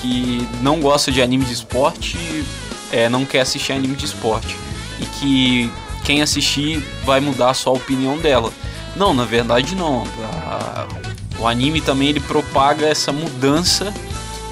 que 0.00 0.46
não 0.60 0.80
gosta 0.80 1.12
de 1.12 1.22
anime 1.22 1.44
de 1.44 1.52
esporte 1.52 2.18
é, 2.90 3.08
não 3.08 3.24
quer 3.24 3.40
assistir 3.40 3.72
anime 3.72 3.94
de 3.94 4.06
esporte 4.06 4.56
e 4.98 5.06
que 5.06 5.72
quem 6.04 6.22
assistir 6.22 6.78
vai 7.04 7.20
mudar 7.20 7.50
a 7.50 7.54
sua 7.54 7.72
opinião 7.72 8.18
dela. 8.18 8.52
Não, 9.00 9.14
na 9.14 9.24
verdade 9.24 9.74
não. 9.74 10.04
A, 10.44 10.86
o 11.38 11.46
anime 11.46 11.80
também 11.80 12.10
ele 12.10 12.20
propaga 12.20 12.86
essa 12.86 13.10
mudança 13.10 13.94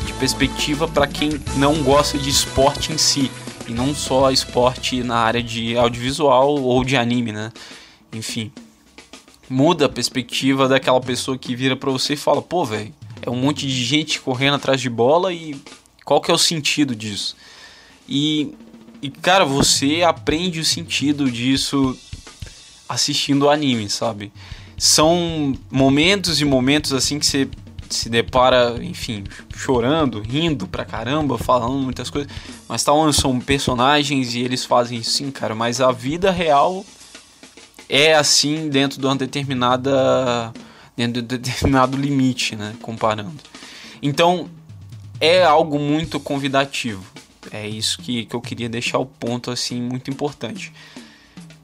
de 0.06 0.12
perspectiva 0.14 0.88
para 0.88 1.06
quem 1.06 1.38
não 1.56 1.82
gosta 1.82 2.16
de 2.16 2.30
esporte 2.30 2.90
em 2.90 2.96
si 2.96 3.30
e 3.68 3.72
não 3.72 3.94
só 3.94 4.30
esporte 4.30 5.02
na 5.02 5.18
área 5.18 5.42
de 5.42 5.76
audiovisual 5.76 6.62
ou 6.62 6.82
de 6.82 6.96
anime, 6.96 7.30
né? 7.30 7.52
Enfim, 8.10 8.50
muda 9.50 9.84
a 9.84 9.88
perspectiva 9.90 10.66
daquela 10.66 10.98
pessoa 11.02 11.36
que 11.36 11.54
vira 11.54 11.76
para 11.76 11.90
você 11.90 12.14
e 12.14 12.16
fala: 12.16 12.40
"Pô, 12.40 12.64
velho, 12.64 12.94
é 13.20 13.28
um 13.28 13.36
monte 13.36 13.66
de 13.66 13.84
gente 13.84 14.18
correndo 14.18 14.54
atrás 14.54 14.80
de 14.80 14.88
bola 14.88 15.30
e 15.30 15.60
qual 16.06 16.22
que 16.22 16.30
é 16.30 16.34
o 16.34 16.38
sentido 16.38 16.96
disso?" 16.96 17.36
E 18.08 18.54
e 19.02 19.10
cara, 19.10 19.44
você 19.44 20.02
aprende 20.02 20.58
o 20.58 20.64
sentido 20.64 21.30
disso 21.30 21.94
assistindo 22.88 23.50
anime, 23.50 23.88
sabe? 23.90 24.32
São 24.76 25.54
momentos 25.70 26.40
e 26.40 26.44
momentos 26.44 26.92
assim 26.92 27.18
que 27.18 27.26
você 27.26 27.48
se 27.90 28.08
depara, 28.08 28.82
enfim, 28.82 29.24
chorando, 29.54 30.20
rindo 30.20 30.66
pra 30.66 30.84
caramba, 30.84 31.38
falando 31.38 31.78
muitas 31.78 32.10
coisas. 32.10 32.30
Mas 32.68 32.84
tal, 32.84 33.12
são 33.12 33.40
personagens 33.40 34.34
e 34.34 34.40
eles 34.40 34.64
fazem 34.64 35.02
sim, 35.02 35.30
cara. 35.30 35.54
Mas 35.54 35.80
a 35.80 35.90
vida 35.90 36.30
real 36.30 36.84
é 37.88 38.14
assim 38.14 38.68
dentro 38.68 39.00
de 39.00 39.06
uma 39.06 39.16
determinada. 39.16 40.52
dentro 40.96 41.22
de 41.22 41.34
um 41.34 41.38
determinado 41.38 41.96
limite, 41.96 42.54
né? 42.56 42.74
Comparando. 42.82 43.38
Então, 44.02 44.48
é 45.20 45.42
algo 45.42 45.78
muito 45.78 46.20
convidativo. 46.20 47.04
É 47.50 47.66
isso 47.66 47.98
que, 47.98 48.26
que 48.26 48.36
eu 48.36 48.40
queria 48.40 48.68
deixar 48.68 48.98
o 48.98 49.06
ponto 49.06 49.50
assim 49.50 49.80
muito 49.80 50.10
importante. 50.10 50.72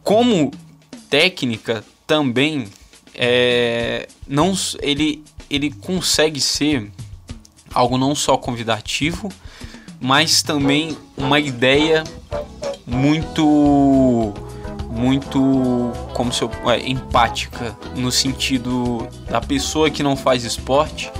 Como 0.02 0.50
técnica 1.14 1.84
também 2.08 2.66
é, 3.14 4.08
não 4.26 4.52
ele 4.82 5.22
ele 5.48 5.70
consegue 5.70 6.40
ser 6.40 6.90
algo 7.72 7.96
não 7.96 8.16
só 8.16 8.36
convidativo, 8.36 9.30
mas 10.00 10.42
também 10.42 10.98
uma 11.16 11.38
ideia 11.38 12.02
muito 12.84 14.34
muito 14.90 15.92
como 16.14 16.32
se 16.32 16.42
eu, 16.42 16.50
é, 16.68 16.80
empática 16.80 17.78
no 17.94 18.10
sentido 18.10 19.06
da 19.30 19.40
pessoa 19.40 19.88
que 19.90 20.02
não 20.02 20.16
faz 20.16 20.42
esporte 20.42 21.12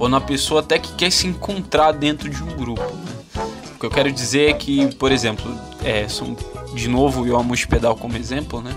ou 0.00 0.08
na 0.08 0.20
pessoa 0.20 0.58
até 0.58 0.76
que 0.76 0.92
quer 0.94 1.12
se 1.12 1.28
encontrar 1.28 1.92
dentro 1.92 2.28
de 2.28 2.42
um 2.42 2.48
grupo. 2.48 2.82
Né? 2.82 3.44
O 3.76 3.78
que 3.78 3.86
eu 3.86 3.90
quero 3.90 4.10
dizer 4.10 4.50
é 4.50 4.52
que, 4.54 4.92
por 4.96 5.12
exemplo, 5.12 5.56
é, 5.84 6.08
são, 6.08 6.36
de 6.74 6.88
novo 6.88 7.24
eu 7.24 7.38
amo 7.38 7.54
pedal 7.68 7.94
como 7.94 8.16
exemplo, 8.16 8.60
né? 8.60 8.76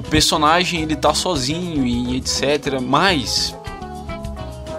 O 0.00 0.02
personagem 0.02 0.80
ele 0.80 0.96
tá 0.96 1.12
sozinho 1.12 1.86
e 1.86 2.16
etc, 2.16 2.80
mas 2.80 3.54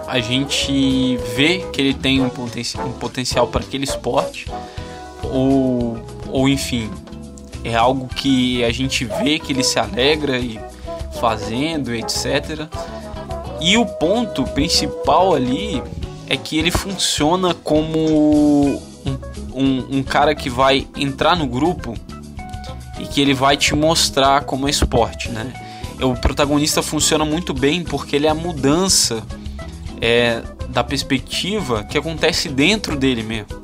a 0.08 0.18
gente 0.18 1.16
vê 1.36 1.58
que 1.72 1.80
ele 1.80 1.94
tem 1.94 2.20
um, 2.20 2.28
poten 2.28 2.64
um 2.84 2.92
potencial 2.94 3.46
para 3.46 3.60
aquele 3.60 3.84
esporte, 3.84 4.50
ou, 5.22 5.96
ou 6.28 6.48
enfim, 6.48 6.90
é 7.62 7.76
algo 7.76 8.08
que 8.08 8.64
a 8.64 8.72
gente 8.72 9.04
vê 9.04 9.38
que 9.38 9.52
ele 9.52 9.62
se 9.62 9.78
alegra 9.78 10.40
e 10.40 10.58
fazendo, 11.20 11.94
etc. 11.94 12.66
E 13.60 13.78
o 13.78 13.86
ponto 13.86 14.42
principal 14.42 15.36
ali 15.36 15.80
é 16.28 16.36
que 16.36 16.58
ele 16.58 16.72
funciona 16.72 17.54
como 17.54 17.96
um, 18.00 18.80
um, 19.54 19.98
um, 19.98 20.02
cara 20.02 20.34
que 20.34 20.50
vai 20.50 20.84
entrar 20.96 21.36
no 21.36 21.46
grupo 21.46 21.94
e 23.02 23.06
que 23.06 23.20
ele 23.20 23.34
vai 23.34 23.56
te 23.56 23.74
mostrar 23.74 24.44
como 24.44 24.68
é 24.68 24.70
esporte, 24.70 25.28
né? 25.28 25.52
O 26.00 26.14
protagonista 26.14 26.82
funciona 26.82 27.24
muito 27.24 27.52
bem 27.52 27.82
porque 27.82 28.14
ele 28.14 28.28
é 28.28 28.30
a 28.30 28.34
mudança 28.34 29.22
é, 30.00 30.40
da 30.68 30.84
perspectiva 30.84 31.82
que 31.82 31.98
acontece 31.98 32.48
dentro 32.48 32.96
dele 32.96 33.24
mesmo, 33.24 33.60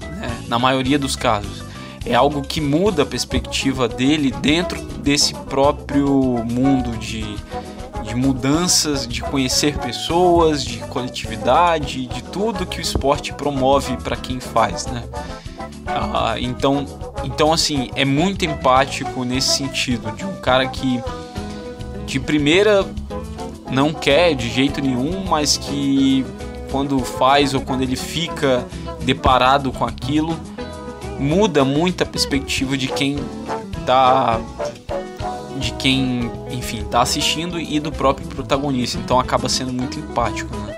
né? 0.00 0.44
na 0.48 0.58
maioria 0.58 0.98
dos 0.98 1.14
casos. 1.14 1.62
é 2.04 2.14
algo 2.14 2.42
que 2.42 2.60
muda 2.60 3.04
a 3.04 3.06
perspectiva 3.06 3.88
dele 3.88 4.32
dentro 4.42 4.82
desse 4.98 5.32
próprio 5.32 6.44
mundo 6.44 6.96
de, 6.98 7.24
de 8.02 8.14
mudanças, 8.16 9.06
de 9.06 9.22
conhecer 9.22 9.78
pessoas, 9.78 10.64
de 10.64 10.78
coletividade, 10.78 12.06
de 12.06 12.22
tudo 12.24 12.66
que 12.66 12.78
o 12.78 12.82
esporte 12.82 13.32
promove 13.32 13.96
para 13.98 14.16
quem 14.16 14.40
faz, 14.40 14.86
né? 14.86 15.04
Ah, 15.86 16.36
então, 16.38 16.86
então 17.24 17.52
assim 17.52 17.90
é 17.94 18.04
muito 18.04 18.44
empático 18.44 19.24
nesse 19.24 19.56
sentido 19.56 20.12
de 20.12 20.24
um 20.24 20.34
cara 20.40 20.66
que 20.68 21.02
de 22.06 22.20
primeira 22.20 22.86
não 23.70 23.92
quer 23.92 24.34
de 24.34 24.48
jeito 24.48 24.80
nenhum, 24.80 25.24
mas 25.24 25.56
que 25.56 26.24
quando 26.70 26.98
faz 27.00 27.54
ou 27.54 27.60
quando 27.60 27.82
ele 27.82 27.96
fica 27.96 28.64
deparado 29.02 29.72
com 29.72 29.84
aquilo 29.84 30.38
muda 31.18 31.64
muito 31.64 32.02
a 32.02 32.06
perspectiva 32.06 32.76
de 32.76 32.88
quem 32.88 33.16
tá 33.86 34.40
de 35.58 35.72
quem, 35.74 36.30
enfim, 36.50 36.82
tá 36.84 37.02
assistindo 37.02 37.58
e 37.60 37.78
do 37.78 37.92
próprio 37.92 38.26
protagonista. 38.26 38.98
Então 38.98 39.20
acaba 39.20 39.48
sendo 39.48 39.72
muito 39.72 39.98
empático, 39.98 40.54
né? 40.56 40.76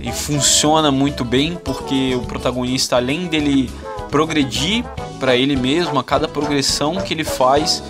E 0.00 0.12
funciona 0.12 0.92
muito 0.92 1.24
bem 1.24 1.56
porque 1.56 2.14
o 2.14 2.20
protagonista 2.20 2.96
além 2.96 3.26
dele 3.26 3.70
progredir 4.14 4.84
para 5.18 5.34
ele 5.34 5.56
mesmo, 5.56 5.98
a 5.98 6.04
cada 6.04 6.28
progressão 6.28 6.94
que 7.00 7.12
ele 7.12 7.24
faz 7.24 7.82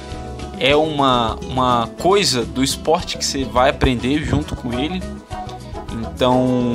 é 0.58 0.74
uma, 0.74 1.34
uma 1.42 1.86
coisa 2.00 2.46
do 2.46 2.64
esporte 2.64 3.18
que 3.18 3.24
você 3.26 3.44
vai 3.44 3.68
aprender 3.68 4.24
junto 4.24 4.56
com 4.56 4.72
ele. 4.72 5.02
Então 5.92 6.72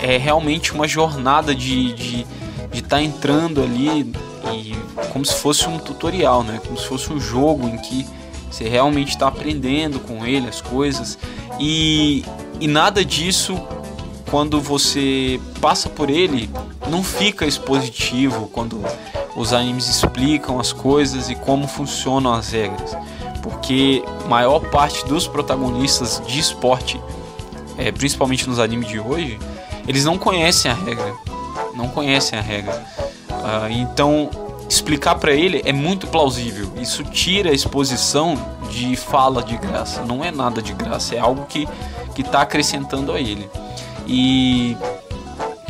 é 0.00 0.16
realmente 0.16 0.72
uma 0.72 0.88
jornada 0.88 1.54
de, 1.54 1.92
de 1.92 2.26
de 2.72 2.78
estar 2.78 2.96
tá 2.96 3.02
entrando 3.02 3.62
ali 3.62 4.12
e 4.54 4.74
como 5.12 5.24
se 5.24 5.34
fosse 5.34 5.68
um 5.68 5.78
tutorial, 5.78 6.42
né? 6.42 6.58
Como 6.64 6.78
se 6.78 6.86
fosse 6.86 7.12
um 7.12 7.20
jogo 7.20 7.68
em 7.68 7.76
que 7.76 8.06
você 8.50 8.66
realmente 8.66 9.10
está 9.10 9.28
aprendendo 9.28 10.00
com 10.00 10.26
ele 10.26 10.48
as 10.48 10.62
coisas 10.62 11.18
e, 11.60 12.24
e 12.58 12.66
nada 12.66 13.04
disso 13.04 13.54
quando 14.32 14.60
você 14.60 15.40
passa 15.60 15.88
por 15.88 16.10
ele 16.10 16.50
não 16.88 17.04
fica 17.04 17.46
expositivo 17.46 18.48
quando 18.48 18.82
os 19.36 19.52
animes 19.52 19.86
explicam 19.86 20.58
as 20.58 20.72
coisas 20.72 21.30
e 21.30 21.36
como 21.36 21.68
funcionam 21.68 22.32
as 22.32 22.50
regras 22.50 22.96
porque 23.40 24.02
maior 24.28 24.58
parte 24.70 25.06
dos 25.06 25.28
protagonistas 25.28 26.20
de 26.26 26.40
esporte 26.40 27.00
é, 27.78 27.92
principalmente 27.92 28.48
nos 28.48 28.58
animes 28.58 28.88
de 28.88 28.98
hoje 28.98 29.38
eles 29.86 30.04
não 30.04 30.18
conhecem 30.18 30.68
a 30.68 30.74
regra 30.74 31.14
não 31.74 31.88
conhecem 31.88 32.38
a 32.38 32.42
regra. 32.42 32.84
Uh, 33.30 33.70
então, 33.70 34.30
explicar 34.68 35.16
para 35.16 35.32
ele 35.32 35.62
é 35.64 35.72
muito 35.72 36.06
plausível. 36.06 36.70
Isso 36.80 37.04
tira 37.04 37.50
a 37.50 37.52
exposição 37.52 38.34
de 38.70 38.96
fala 38.96 39.42
de 39.42 39.56
graça. 39.56 40.02
Não 40.02 40.24
é 40.24 40.30
nada 40.30 40.62
de 40.62 40.72
graça, 40.72 41.14
é 41.14 41.18
algo 41.18 41.44
que 41.46 41.68
que 42.14 42.22
está 42.22 42.42
acrescentando 42.42 43.12
a 43.12 43.20
ele. 43.20 43.48
E 44.06 44.76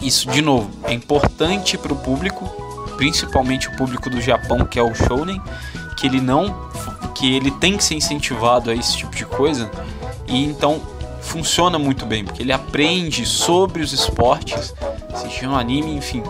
isso, 0.02 0.28
de 0.30 0.42
novo, 0.42 0.70
é 0.84 0.92
importante 0.92 1.78
para 1.78 1.92
o 1.92 1.96
público, 1.96 2.44
principalmente 2.96 3.68
o 3.68 3.76
público 3.76 4.10
do 4.10 4.20
Japão, 4.20 4.64
que 4.64 4.78
é 4.78 4.82
o 4.82 4.94
shounen, 4.94 5.40
que 5.96 6.06
ele 6.06 6.20
não, 6.20 6.70
que 7.14 7.34
ele 7.34 7.50
tem 7.52 7.76
que 7.76 7.84
ser 7.84 7.94
incentivado 7.94 8.70
a 8.70 8.74
esse 8.74 8.96
tipo 8.96 9.14
de 9.14 9.24
coisa. 9.24 9.70
E 10.26 10.44
então 10.44 10.80
funciona 11.20 11.78
muito 11.78 12.04
bem, 12.04 12.24
porque 12.24 12.42
ele 12.42 12.52
aprende 12.52 13.24
sobre 13.24 13.82
os 13.82 13.92
esportes 13.92 14.74
assistindo 15.12 15.54
anime, 15.54 15.94
enfim. 15.94 16.22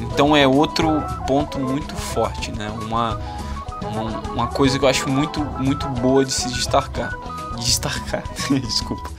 Então 0.00 0.34
é 0.36 0.46
outro 0.46 1.02
ponto 1.26 1.58
muito 1.58 1.94
forte, 1.94 2.50
né? 2.52 2.70
Uma, 2.70 3.20
uma, 3.82 4.20
uma 4.32 4.46
coisa 4.46 4.78
que 4.78 4.84
eu 4.84 4.88
acho 4.88 5.08
muito, 5.08 5.44
muito 5.44 5.86
boa 5.88 6.24
de 6.24 6.32
se 6.32 6.48
destacar. 6.48 7.14
Destacar, 7.58 8.24
desculpa. 8.48 9.10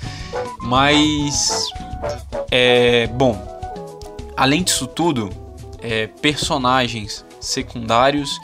Mas, 0.65 1.67
é, 2.49 3.07
bom, 3.07 3.39
além 4.35 4.63
disso 4.63 4.87
tudo, 4.87 5.29
é, 5.79 6.07
personagens 6.07 7.23
secundários, 7.39 8.39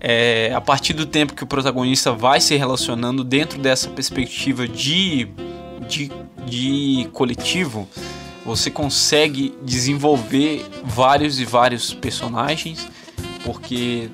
é, 0.00 0.52
a 0.54 0.60
partir 0.60 0.92
do 0.92 1.06
tempo 1.06 1.34
que 1.34 1.44
o 1.44 1.46
protagonista 1.46 2.12
vai 2.12 2.40
se 2.40 2.56
relacionando 2.56 3.22
dentro 3.22 3.60
dessa 3.60 3.88
perspectiva 3.88 4.66
de, 4.66 5.28
de, 5.86 6.10
de 6.46 7.08
coletivo, 7.12 7.88
você 8.44 8.70
consegue 8.70 9.54
desenvolver 9.62 10.66
vários 10.82 11.38
e 11.38 11.44
vários 11.44 11.94
personagens, 11.94 12.88
porque, 13.44 14.10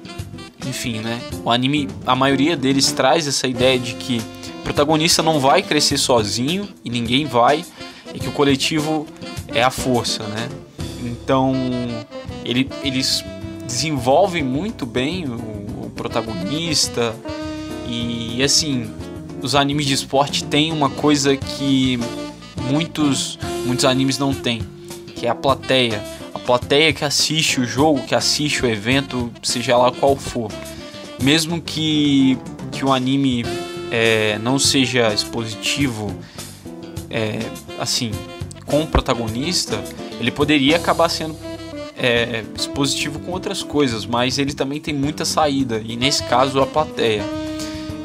enfim, 0.67 0.99
né? 0.99 1.21
O 1.45 1.51
anime, 1.51 1.89
a 2.05 2.15
maioria 2.15 2.57
deles 2.57 2.93
traz 2.93 3.27
essa 3.27 3.47
ideia 3.47 3.79
de 3.79 3.95
que 3.95 4.21
protagonista 4.67 5.23
não 5.23 5.39
vai 5.39 5.63
crescer 5.63 5.97
sozinho 5.97 6.69
e 6.85 6.91
ninguém 6.91 7.25
vai, 7.25 7.65
e 8.13 8.19
que 8.19 8.27
o 8.29 8.33
coletivo 8.33 9.07
é 9.55 9.63
a 9.63 9.71
força, 9.71 10.25
né? 10.25 10.49
Então, 11.05 11.55
ele, 12.45 12.69
eles 12.83 13.25
desenvolvem 13.65 14.43
muito 14.43 14.85
bem 14.85 15.25
o, 15.25 15.35
o 15.85 15.93
protagonista 15.95 17.15
e, 17.89 18.43
assim, 18.43 18.91
os 19.41 19.55
animes 19.55 19.87
de 19.87 19.95
esporte 19.95 20.43
têm 20.43 20.73
uma 20.73 20.91
coisa 20.91 21.37
que 21.37 22.01
muitos 22.69 23.39
muitos 23.65 23.85
animes 23.85 24.19
não 24.19 24.35
têm, 24.35 24.63
que 25.15 25.27
é 25.27 25.29
a 25.29 25.35
plateia. 25.35 26.03
A 26.35 26.41
plateia 26.41 26.93
que 26.93 27.05
assiste 27.05 27.61
o 27.61 27.65
jogo, 27.65 28.03
que 28.03 28.17
assiste 28.17 28.65
o 28.65 28.67
evento, 28.67 29.33
seja 29.45 29.77
lá 29.77 29.93
qual 29.93 30.17
for. 30.17 30.51
Mesmo 31.23 31.61
que, 31.61 32.37
que 32.73 32.85
o 32.85 32.93
anime 32.93 33.45
é, 33.91 34.39
não 34.39 34.59
seja 34.59 35.13
expositivo, 35.13 36.15
é, 37.11 37.39
assim, 37.79 38.11
com 38.65 38.83
o 38.83 38.87
protagonista, 38.87 39.83
ele 40.21 40.31
poderia 40.31 40.77
acabar 40.77 41.09
sendo 41.09 41.37
é, 41.97 42.45
expositivo 42.55 43.19
com 43.21 43.33
outras 43.33 43.63
coisas, 43.63 44.05
mas 44.05 44.39
ele 44.39 44.53
também 44.53 44.81
tem 44.81 44.95
muita 44.95 45.25
saída, 45.25 45.83
e 45.85 45.97
nesse 45.97 46.23
caso 46.25 46.61
a 46.61 46.67
plateia. 46.67 47.25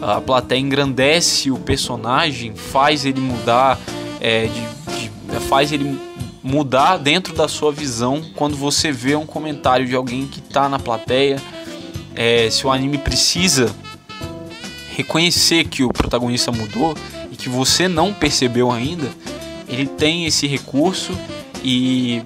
A 0.01 0.19
plateia 0.19 0.59
engrandece 0.59 1.51
o 1.51 1.57
personagem, 1.57 2.55
faz 2.55 3.05
ele 3.05 3.19
mudar 3.19 3.79
é, 4.19 4.47
de 4.47 4.71
faz 5.41 5.71
ele 5.71 5.99
mudar 6.43 6.97
dentro 6.97 7.33
da 7.33 7.47
sua 7.47 7.71
visão 7.71 8.23
quando 8.35 8.55
você 8.55 8.91
vê 8.91 9.15
um 9.15 9.25
comentário 9.25 9.85
de 9.85 9.95
alguém 9.95 10.27
que 10.27 10.39
está 10.39 10.67
na 10.67 10.79
plateia. 10.79 11.41
É, 12.15 12.49
se 12.49 12.65
o 12.65 12.71
anime 12.71 12.97
precisa 12.97 13.73
reconhecer 15.01 15.65
que 15.65 15.83
o 15.83 15.89
protagonista 15.89 16.51
mudou 16.51 16.95
e 17.31 17.35
que 17.35 17.49
você 17.49 17.87
não 17.87 18.13
percebeu 18.13 18.71
ainda, 18.71 19.09
ele 19.67 19.87
tem 19.87 20.25
esse 20.25 20.45
recurso 20.47 21.11
e, 21.63 22.21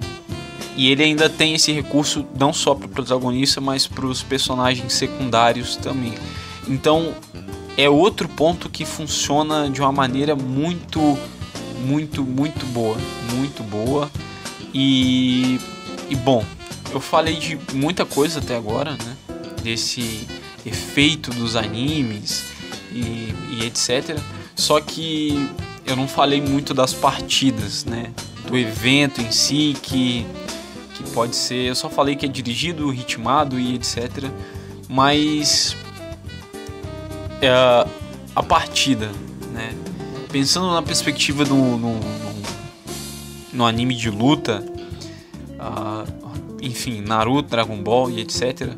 e 0.76 0.90
ele 0.90 1.02
ainda 1.02 1.28
tem 1.28 1.54
esse 1.54 1.72
recurso 1.72 2.26
não 2.38 2.52
só 2.52 2.74
para 2.74 2.86
o 2.86 2.88
protagonista, 2.88 3.60
mas 3.60 3.86
para 3.86 4.06
os 4.06 4.22
personagens 4.22 4.92
secundários 4.92 5.76
também. 5.76 6.14
Então 6.68 7.14
é 7.76 7.88
outro 7.88 8.28
ponto 8.28 8.68
que 8.68 8.84
funciona 8.84 9.70
de 9.70 9.80
uma 9.80 9.92
maneira 9.92 10.34
muito 10.36 11.18
muito, 11.86 12.24
muito 12.24 12.66
boa, 12.66 12.96
muito 13.34 13.62
boa. 13.62 14.10
E, 14.74 15.60
e 16.10 16.16
bom, 16.16 16.44
eu 16.92 17.00
falei 17.00 17.36
de 17.36 17.58
muita 17.74 18.04
coisa 18.04 18.40
até 18.40 18.56
agora, 18.56 18.92
né? 18.92 19.16
Desse 19.62 20.26
efeito 20.64 21.30
dos 21.30 21.54
animes 21.54 22.55
e, 23.00 23.34
e 23.58 23.66
etc. 23.66 24.18
Só 24.54 24.80
que 24.80 25.50
eu 25.84 25.96
não 25.96 26.08
falei 26.08 26.40
muito 26.40 26.74
das 26.74 26.92
partidas, 26.92 27.84
né? 27.84 28.12
Do 28.46 28.56
evento 28.56 29.20
em 29.20 29.30
si, 29.30 29.74
que, 29.82 30.26
que 30.94 31.02
pode 31.10 31.36
ser. 31.36 31.68
Eu 31.68 31.74
só 31.74 31.88
falei 31.90 32.16
que 32.16 32.26
é 32.26 32.28
dirigido, 32.28 32.90
ritmado 32.90 33.58
e 33.58 33.74
etc. 33.74 34.30
Mas. 34.88 35.76
É, 37.42 37.86
a 38.34 38.42
partida, 38.42 39.10
né? 39.52 39.74
pensando 40.36 40.70
na 40.70 40.82
perspectiva 40.82 41.46
do, 41.46 41.54
no, 41.54 41.98
no, 41.98 42.42
no 43.54 43.64
anime 43.64 43.94
de 43.94 44.10
luta, 44.10 44.62
uh, 45.52 46.56
enfim, 46.60 47.00
Naruto, 47.00 47.48
Dragon 47.48 47.82
Ball 47.82 48.10
e 48.10 48.20
etc., 48.20 48.76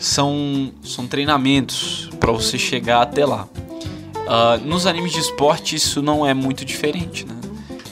são, 0.00 0.72
são 0.82 1.06
treinamentos 1.06 2.08
para 2.18 2.32
você 2.32 2.58
chegar 2.58 3.02
até 3.02 3.24
lá. 3.24 3.48
Uh, 4.14 4.64
nos 4.66 4.86
animes 4.86 5.12
de 5.12 5.20
esporte 5.20 5.76
isso 5.76 6.02
não 6.02 6.26
é 6.26 6.34
muito 6.34 6.64
diferente, 6.64 7.24
né? 7.24 7.34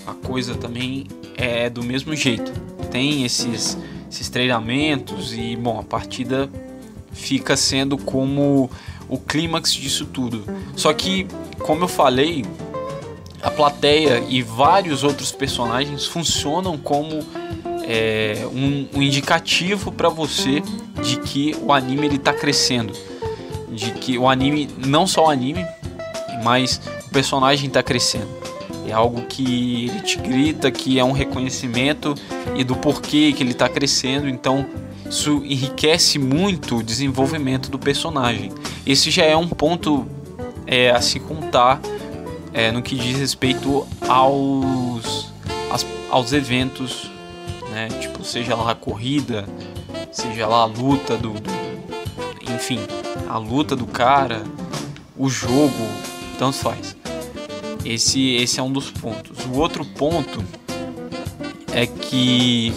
A 0.07 0.13
coisa 0.13 0.55
também 0.55 1.07
é 1.37 1.71
do 1.71 1.83
mesmo 1.83 2.15
jeito. 2.15 2.53
Tem 2.91 3.25
esses, 3.25 3.79
esses 4.11 4.29
treinamentos 4.29 5.33
e, 5.33 5.57
bom, 5.57 5.79
a 5.79 5.83
partida 5.83 6.49
fica 7.13 7.57
sendo 7.57 7.97
como 7.97 8.71
o 9.09 9.19
clímax 9.19 9.73
disso 9.73 10.05
tudo. 10.07 10.45
Só 10.75 10.93
que, 10.93 11.27
como 11.61 11.85
eu 11.85 11.89
falei, 11.89 12.45
a 13.43 13.51
plateia 13.51 14.25
e 14.29 14.43
vários 14.43 15.03
outros 15.03 15.33
personagens 15.33 16.07
funcionam 16.07 16.77
como 16.77 17.25
é, 17.87 18.47
um, 18.53 18.89
um 18.95 19.03
indicativo 19.03 19.93
para 19.93 20.09
você 20.09 20.63
de 21.03 21.17
que 21.19 21.55
o 21.63 21.73
anime 21.73 22.07
ele 22.07 22.19
tá 22.19 22.33
crescendo, 22.33 22.93
de 23.71 23.93
que 23.93 24.19
o 24.19 24.29
anime 24.29 24.69
não 24.85 25.07
só 25.07 25.27
o 25.27 25.31
anime, 25.31 25.65
mas 26.43 26.81
o 27.07 27.11
personagem 27.11 27.69
está 27.69 27.83
crescendo. 27.83 28.29
É 28.89 28.93
algo 28.93 29.23
que 29.23 29.87
ele 29.87 30.01
te 30.01 30.19
grita, 30.19 30.71
que 30.71 30.99
é 30.99 31.05
um 31.05 31.13
reconhecimento 31.13 32.15
e 32.55 32.63
do 32.63 32.77
porquê 32.77 33.33
que 33.33 33.43
ele 33.43 33.51
está 33.51 33.69
crescendo. 33.69 34.29
Então 34.29 34.65
isso 35.09 35.43
enriquece 35.45 36.19
muito 36.19 36.79
o 36.79 36.83
desenvolvimento 36.83 37.71
do 37.71 37.79
personagem. 37.79 38.53
Esse 38.87 39.11
já 39.11 39.25
é 39.25 39.37
um 39.37 39.49
ponto 39.49 40.07
é, 40.67 40.91
a 40.91 41.01
se 41.01 41.21
contar 41.21 41.81
é, 42.53 42.73
no 42.73 42.83
que 42.83 42.97
diz 42.97 43.19
respeito 43.19 43.87
aos, 44.09 45.31
aos, 46.11 46.33
eventos, 46.33 47.11
seja 48.27 48.55
lá 48.55 48.73
a 48.73 48.75
corrida, 48.75 49.47
seja 50.11 50.47
lá 50.47 50.63
a 50.63 50.65
luta 50.65 51.17
do, 51.17 51.31
do 51.31 51.51
enfim, 52.55 52.81
a 53.29 53.39
luta 53.39 53.77
do 53.77 53.87
cara, 53.87 54.43
o 55.17 55.29
jogo, 55.29 55.87
tanto 56.39 56.57
faz. 56.57 56.97
Esse, 57.85 58.35
esse 58.35 58.59
é 58.59 58.63
um 58.63 58.73
dos 58.73 58.91
pontos. 58.91 59.45
O 59.47 59.59
outro 59.59 59.85
ponto 59.85 60.45
é 61.73 61.87
que 61.87 62.73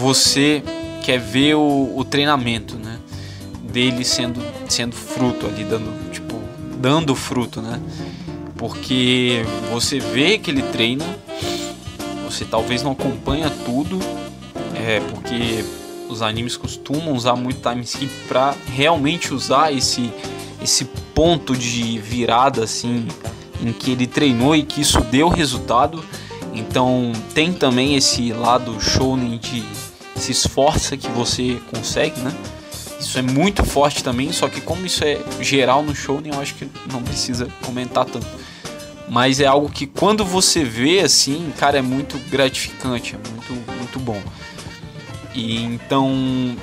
você 0.00 0.62
quer 1.02 1.18
ver 1.18 1.54
o, 1.54 1.92
o 1.96 2.04
treinamento, 2.04 2.76
né? 2.76 2.98
Dele 3.62 4.04
sendo, 4.04 4.40
sendo 4.68 4.94
fruto 4.94 5.46
ali, 5.46 5.64
dando, 5.64 6.10
tipo, 6.10 6.40
dando 6.78 7.14
fruto, 7.14 7.60
né? 7.62 7.80
Porque 8.56 9.44
você 9.70 9.98
vê 9.98 10.38
que 10.38 10.50
ele 10.50 10.62
treina, 10.62 11.04
você 12.34 12.44
talvez 12.44 12.82
não 12.82 12.92
acompanha 12.92 13.50
tudo, 13.64 13.98
é 14.74 15.00
porque 15.10 15.64
os 16.08 16.20
animes 16.20 16.56
costumam 16.56 17.12
usar 17.14 17.36
muito 17.36 17.66
time 17.68 17.82
skip 17.82 18.12
para 18.28 18.54
realmente 18.66 19.32
usar 19.32 19.72
esse 19.72 20.10
esse 20.62 20.86
ponto 21.14 21.54
de 21.54 21.98
virada 21.98 22.64
assim 22.64 23.06
em 23.60 23.72
que 23.72 23.90
ele 23.90 24.06
treinou 24.06 24.56
e 24.56 24.62
que 24.62 24.80
isso 24.80 25.00
deu 25.02 25.28
resultado. 25.28 26.02
Então 26.54 27.12
tem 27.34 27.52
também 27.52 27.96
esse 27.96 28.32
lado 28.32 28.80
shounen 28.80 29.38
de 29.38 29.62
se 30.16 30.32
esforça 30.32 30.96
que 30.96 31.08
você 31.08 31.60
consegue, 31.70 32.20
né? 32.20 32.32
Isso 32.98 33.18
é 33.18 33.22
muito 33.22 33.62
forte 33.64 34.02
também, 34.02 34.32
só 34.32 34.48
que 34.48 34.60
como 34.60 34.86
isso 34.86 35.04
é 35.04 35.20
geral 35.40 35.82
no 35.82 35.94
shounen, 35.94 36.32
eu 36.32 36.40
acho 36.40 36.54
que 36.54 36.68
não 36.90 37.02
precisa 37.02 37.48
comentar 37.62 38.06
tanto. 38.06 38.26
Mas 39.08 39.40
é 39.40 39.46
algo 39.46 39.68
que 39.68 39.86
quando 39.86 40.24
você 40.24 40.64
vê 40.64 41.00
assim, 41.00 41.52
cara, 41.58 41.78
é 41.78 41.82
muito 41.82 42.18
gratificante, 42.30 43.14
é 43.14 43.18
muito 43.30 43.74
muito 43.94 43.98
bom. 43.98 44.20
E 45.34 45.62
então 45.62 46.56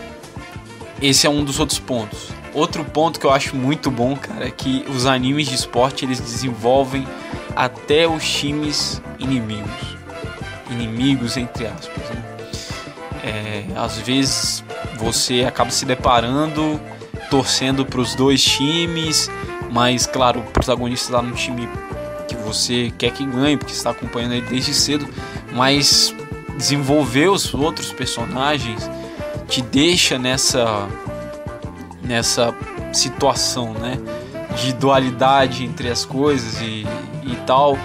esse 1.01 1.25
é 1.25 1.29
um 1.29 1.43
dos 1.43 1.59
outros 1.59 1.79
pontos. 1.79 2.29
Outro 2.53 2.83
ponto 2.83 3.19
que 3.19 3.25
eu 3.25 3.31
acho 3.31 3.55
muito 3.55 3.89
bom, 3.89 4.15
cara, 4.15 4.47
é 4.47 4.51
que 4.51 4.85
os 4.89 5.05
animes 5.05 5.47
de 5.47 5.55
esporte 5.55 6.03
eles 6.03 6.19
desenvolvem 6.19 7.07
até 7.55 8.07
os 8.07 8.27
times 8.29 9.01
inimigos. 9.17 9.97
Inimigos, 10.69 11.37
entre 11.37 11.67
aspas. 11.67 12.03
Né? 12.09 12.23
É, 13.23 13.65
às 13.75 13.97
vezes 13.99 14.63
você 14.97 15.45
acaba 15.45 15.71
se 15.71 15.85
deparando, 15.85 16.79
torcendo 17.29 17.85
para 17.85 18.01
os 18.01 18.15
dois 18.15 18.43
times, 18.43 19.29
mas 19.71 20.05
claro, 20.05 20.41
o 20.41 20.43
protagonista 20.43 21.07
está 21.07 21.21
no 21.21 21.33
time 21.33 21.69
você 22.51 22.91
quer 22.97 23.11
que 23.11 23.25
ganhe, 23.25 23.57
porque 23.57 23.73
está 23.73 23.91
acompanhando 23.91 24.33
ele 24.33 24.45
desde 24.47 24.73
cedo, 24.73 25.07
mas 25.53 26.13
desenvolver 26.57 27.29
os 27.29 27.53
outros 27.53 27.91
personagens 27.91 28.89
te 29.47 29.61
deixa 29.61 30.17
nessa 30.17 30.87
nessa 32.03 32.53
situação, 32.91 33.73
né, 33.73 33.97
de 34.61 34.73
dualidade 34.73 35.63
entre 35.63 35.89
as 35.89 36.03
coisas 36.03 36.59
e, 36.59 36.85
e 37.23 37.35
tal, 37.45 37.77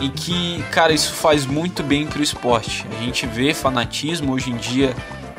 e 0.00 0.08
que, 0.08 0.62
cara, 0.70 0.92
isso 0.92 1.12
faz 1.14 1.46
muito 1.46 1.82
bem 1.82 2.06
pro 2.06 2.22
esporte. 2.22 2.86
A 2.96 3.02
gente 3.02 3.26
vê 3.26 3.52
fanatismo 3.52 4.32
hoje 4.32 4.50
em 4.50 4.56
dia 4.56 4.94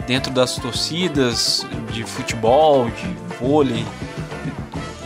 dentro 0.05 0.31
das 0.31 0.55
torcidas 0.55 1.65
de 1.91 2.03
futebol, 2.03 2.89
de 2.89 3.35
vôlei, 3.39 3.85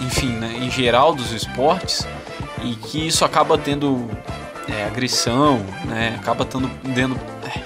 enfim, 0.02 0.30
né, 0.30 0.58
em 0.62 0.72
geral 0.72 1.14
dos 1.14 1.32
esportes, 1.32 2.08
e 2.68 2.76
que 2.76 3.08
isso 3.08 3.24
acaba 3.24 3.58
tendo 3.58 4.08
é, 4.68 4.86
agressão, 4.86 5.60
né, 5.86 6.18
acaba 6.20 6.46
tendo, 6.46 6.70
tendo 6.94 7.16
é, 7.44 7.60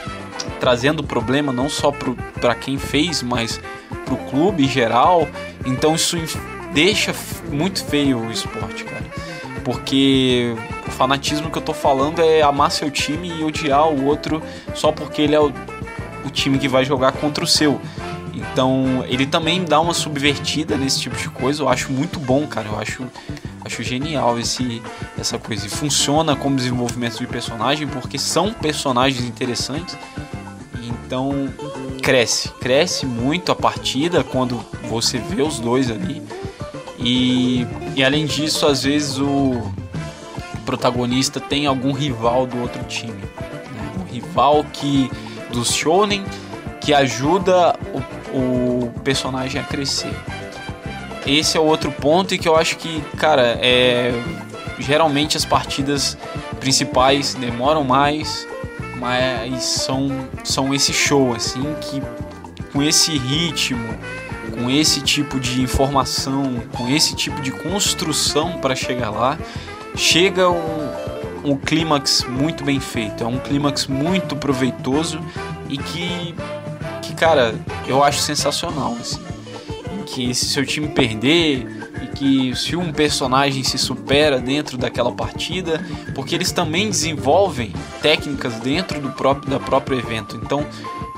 trazendo 0.60 1.04
problema 1.04 1.52
não 1.52 1.68
só 1.68 1.92
para 2.40 2.56
quem 2.56 2.78
fez, 2.78 3.24
mas 3.24 3.60
para 4.06 4.14
o 4.14 4.18
clube 4.30 4.66
em 4.66 4.70
geral. 4.70 5.28
Então 5.66 5.96
isso 5.96 6.18
deixa 6.74 7.14
muito 7.52 7.84
feio 7.84 8.20
o 8.20 8.32
esporte, 8.32 8.84
cara. 8.84 9.06
Porque 9.64 10.56
o 10.88 10.92
fanatismo 10.92 11.50
que 11.50 11.58
eu 11.58 11.62
tô 11.62 11.74
falando 11.74 12.22
é 12.22 12.42
amar 12.42 12.72
seu 12.72 12.90
time 12.90 13.30
e 13.30 13.44
odiar 13.44 13.88
o 13.88 14.06
outro 14.06 14.42
só 14.74 14.92
porque 14.92 15.22
ele 15.22 15.36
é 15.36 15.40
o, 15.40 15.52
o 16.26 16.30
time 16.30 16.58
que 16.58 16.68
vai 16.68 16.84
jogar 16.84 17.12
contra 17.14 17.44
o 17.44 17.48
seu. 17.48 17.80
Então, 18.34 19.06
ele 19.08 19.26
também 19.26 19.64
dá 19.64 19.80
uma 19.80 19.94
subvertida 19.94 20.78
nesse 20.78 21.00
tipo 21.00 21.16
de 21.16 21.30
coisa. 21.30 21.64
Eu 21.64 21.70
acho 21.70 21.92
muito 21.92 22.20
bom, 22.20 22.48
cara. 22.48 22.68
Eu 22.70 22.80
acho, 22.80 23.06
acho 23.64 23.84
genial 23.84 24.40
esse, 24.40 24.82
essa 25.18 25.38
coisa. 25.38 25.66
E 25.66 25.70
funciona 25.70 26.36
como 26.36 26.56
desenvolvimento 26.56 27.18
de 27.18 27.28
personagem, 27.28 27.88
porque 27.88 28.18
são 28.18 28.54
personagens 28.54 29.26
interessantes. 29.26 29.98
Então, 30.84 31.50
cresce. 32.02 32.50
Cresce 32.60 33.06
muito 33.06 33.52
a 33.52 33.56
partida 33.56 34.24
quando 34.24 34.64
você 34.90 35.18
vê 35.18 35.42
os 35.42 35.60
dois 35.60 35.90
ali. 35.90 36.22
E, 36.98 37.66
e 37.96 38.04
além 38.04 38.26
disso, 38.26 38.66
às 38.66 38.84
vezes 38.84 39.18
o 39.18 39.72
protagonista 40.66 41.40
tem 41.40 41.66
algum 41.66 41.92
rival 41.92 42.46
do 42.46 42.60
outro 42.62 42.84
time. 42.84 43.14
Né? 43.14 43.92
Um 44.00 44.14
rival 44.14 44.64
que 44.72 45.10
do 45.52 45.66
shonen 45.66 46.24
que 46.80 46.94
ajuda 46.94 47.78
o, 48.34 48.38
o 48.38 48.92
personagem 49.04 49.62
a 49.62 49.64
crescer. 49.64 50.14
Esse 51.26 51.58
é 51.58 51.60
o 51.60 51.64
outro 51.64 51.92
ponto 51.92 52.34
e 52.34 52.38
que 52.38 52.48
eu 52.48 52.56
acho 52.56 52.78
que, 52.78 53.02
cara, 53.18 53.58
é 53.62 54.12
geralmente 54.80 55.38
as 55.38 55.46
partidas 55.46 56.18
principais 56.60 57.36
demoram 57.36 57.84
mais, 57.84 58.48
mas 58.98 59.64
são 59.64 60.10
são 60.44 60.74
esse 60.74 60.92
show 60.92 61.36
assim 61.36 61.76
que 61.82 62.02
com 62.72 62.82
esse 62.82 63.16
ritmo 63.16 63.96
com 64.52 64.70
esse 64.70 65.02
tipo 65.02 65.40
de 65.40 65.62
informação, 65.62 66.62
com 66.74 66.88
esse 66.88 67.16
tipo 67.16 67.42
de 67.42 67.52
construção 67.52 68.60
para 68.60 68.76
chegar 68.76 69.10
lá, 69.10 69.38
chega 69.96 70.50
um, 70.50 70.90
um 71.44 71.58
clímax 71.58 72.24
muito 72.28 72.64
bem 72.64 72.80
feito. 72.80 73.24
É 73.24 73.28
um 73.28 73.40
clímax 73.40 73.88
muito 73.88 74.36
proveitoso 74.36 75.20
e 75.70 75.78
que, 75.78 76.36
que 77.02 77.16
cara, 77.16 77.56
eu 77.88 78.04
acho 78.04 78.20
sensacional. 78.20 78.96
Assim. 79.00 79.31
Que 80.14 80.34
se 80.34 80.46
seu 80.46 80.66
time 80.66 80.90
perder 80.90 81.66
e 82.04 82.08
que 82.08 82.56
se 82.56 82.76
um 82.76 82.92
personagem 82.92 83.64
se 83.64 83.78
supera 83.78 84.40
dentro 84.40 84.78
daquela 84.78 85.12
partida, 85.12 85.84
porque 86.14 86.36
eles 86.36 86.52
também 86.52 86.90
desenvolvem 86.90 87.74
técnicas 88.02 88.56
dentro 88.56 89.00
do 89.00 89.10
próprio 89.12 89.50
da 89.50 89.60
próprio 89.60 89.98
evento. 89.98 90.36
Então, 90.36 90.66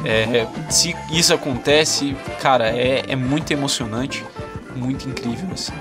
é, 0.06 0.46
se 0.70 0.96
isso 1.12 1.34
acontece, 1.34 2.16
cara, 2.40 2.70
é, 2.70 3.04
é 3.08 3.16
muito 3.16 3.52
emocionante, 3.52 4.24
muito 4.76 5.10
incrível 5.10 5.50
assim. 5.54 5.74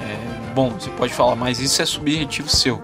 É, 0.00 0.52
bom, 0.54 0.70
você 0.70 0.90
pode 0.90 1.12
falar, 1.12 1.34
mas 1.34 1.58
isso 1.58 1.82
é 1.82 1.86
subjetivo 1.86 2.48
seu. 2.48 2.80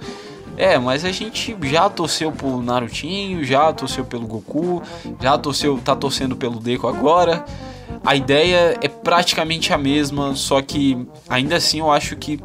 É, 0.56 0.78
mas 0.78 1.04
a 1.04 1.12
gente 1.12 1.56
já 1.62 1.88
torceu 1.88 2.30
pro 2.30 2.60
Narutinho, 2.60 3.42
já 3.44 3.72
torceu 3.72 4.04
pelo 4.04 4.26
Goku, 4.26 4.82
já 5.20 5.38
torceu, 5.38 5.78
tá 5.78 5.96
torcendo 5.96 6.36
pelo 6.36 6.60
Deco 6.60 6.86
agora. 6.86 7.44
A 8.04 8.16
ideia 8.16 8.78
é 8.80 8.88
praticamente 8.88 9.72
a 9.72 9.78
mesma, 9.78 10.34
só 10.34 10.62
que 10.62 11.06
ainda 11.28 11.56
assim 11.56 11.80
eu 11.80 11.90
acho 11.90 12.16
que 12.16 12.40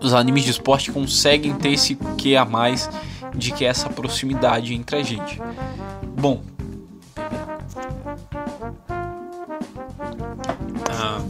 os 0.00 0.14
animes 0.14 0.44
de 0.44 0.50
esporte 0.50 0.90
conseguem 0.90 1.54
ter 1.54 1.72
esse 1.72 1.94
que 2.16 2.36
a 2.36 2.44
mais 2.44 2.88
de 3.34 3.52
que 3.52 3.64
é 3.64 3.68
essa 3.68 3.88
proximidade 3.88 4.74
entre 4.74 4.96
a 4.96 5.02
gente. 5.02 5.40
Bom, 6.18 6.42
ah, 10.90 11.20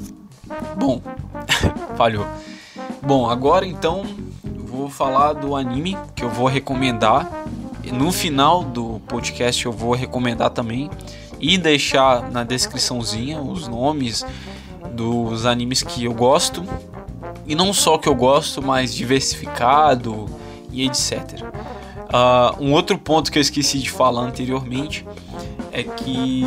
bom, 0.77 1.01
falhou. 1.97 2.27
Bom, 3.03 3.29
agora 3.29 3.67
então 3.67 4.05
vou 4.73 4.89
falar 4.89 5.33
do 5.33 5.55
anime 5.55 5.97
que 6.15 6.25
eu 6.25 6.31
vou 6.31 6.47
recomendar. 6.47 7.29
No 7.93 8.13
final 8.13 8.63
do 8.63 9.01
podcast 9.09 9.67
eu 9.67 9.73
vou 9.73 9.93
recomendar 9.93 10.51
também 10.51 10.89
e 11.43 11.59
deixar 11.59 12.31
na 12.31 12.45
descriçãozinha 12.45 13.43
os 13.43 13.67
nomes 13.67 14.25
dos 14.95 15.45
animes 15.45 15.83
que 15.83 16.05
eu 16.05 16.15
gosto. 16.15 16.65
E 17.45 17.57
não 17.57 17.73
só 17.73 17.99
que 17.99 18.09
eu 18.09 18.15
gosto, 18.15 18.63
mas 18.63 18.95
diversificado 18.95 20.27
e 20.71 20.87
etc. 20.87 21.43
Uh, 22.13 22.63
um 22.63 22.73
outro 22.73 22.97
ponto 22.97 23.33
que 23.33 23.39
eu 23.39 23.43
esqueci 23.43 23.79
de 23.79 23.91
falar 23.91 24.23
anteriormente 24.23 25.05
é 25.73 25.83
que 25.83 26.45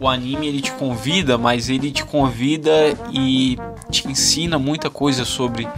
o 0.00 0.08
anime 0.08 0.48
ele 0.48 0.60
te 0.60 0.72
convida, 0.72 1.36
mas 1.36 1.68
ele 1.68 1.92
te 1.92 2.04
convida 2.04 2.72
e 3.12 3.58
te 3.90 4.08
ensina 4.08 4.58
muita 4.58 4.88
coisa 4.88 5.24
sobre 5.24 5.68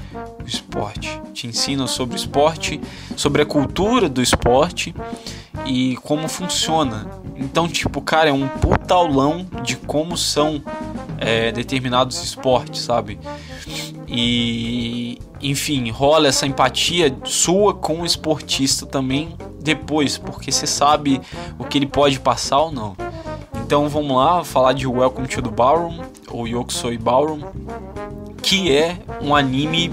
o 0.42 0.47
esporte. 0.47 1.21
Te 1.35 1.49
ensina 1.49 1.87
sobre 1.88 2.14
o 2.14 2.19
esporte, 2.19 2.81
sobre 3.16 3.42
a 3.42 3.47
cultura 3.47 4.09
do 4.09 4.23
esporte 4.23 4.95
e 5.66 5.97
como 5.97 6.29
funciona. 6.29 7.11
Então, 7.38 7.68
tipo, 7.68 8.01
cara, 8.01 8.31
é 8.31 8.33
um 8.33 8.49
puta 8.49 8.94
aulão 8.94 9.46
de 9.62 9.77
como 9.77 10.16
são 10.16 10.62
é, 11.18 11.53
determinados 11.53 12.22
esportes, 12.22 12.83
sabe? 12.83 13.18
E, 14.09 15.18
enfim, 15.40 15.90
rola 15.90 16.29
essa 16.29 16.46
empatia 16.46 17.14
sua 17.25 17.75
com 17.75 18.03
o 18.03 18.07
esportista 18.07 18.87
também 18.87 19.35
depois, 19.61 20.16
porque 20.16 20.53
você 20.53 20.66
sabe 20.66 21.20
o 21.59 21.64
que 21.64 21.79
ele 21.79 21.87
pode 21.87 22.20
passar 22.20 22.61
ou 22.61 22.72
não. 22.72 22.96
Então 23.55 23.88
vamos 23.88 24.16
lá 24.16 24.44
falar 24.44 24.72
de 24.72 24.87
Welcome 24.87 25.27
to 25.27 25.42
the 25.42 25.51
Ballroom, 25.51 26.01
ou 26.31 26.46
Yokusoi 26.46 26.96
Ballroom, 26.96 27.40
que 28.42 28.72
é 28.72 28.96
um 29.20 29.35
anime 29.35 29.92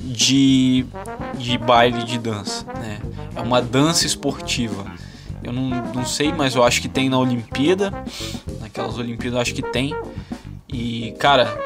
de, 0.00 0.86
de 1.36 1.58
baile 1.58 2.04
de 2.04 2.18
dança, 2.18 2.64
né? 2.78 3.00
É 3.34 3.40
uma 3.40 3.60
dança 3.60 4.06
esportiva. 4.06 4.93
Eu 5.44 5.52
não, 5.52 5.68
não 5.94 6.04
sei, 6.06 6.32
mas 6.32 6.54
eu 6.54 6.64
acho 6.64 6.80
que 6.80 6.88
tem 6.88 7.08
na 7.08 7.18
Olimpíada. 7.18 7.92
Naquelas 8.60 8.98
Olimpíadas 8.98 9.34
eu 9.36 9.40
acho 9.42 9.54
que 9.54 9.62
tem. 9.62 9.94
E, 10.68 11.12
cara, 11.18 11.56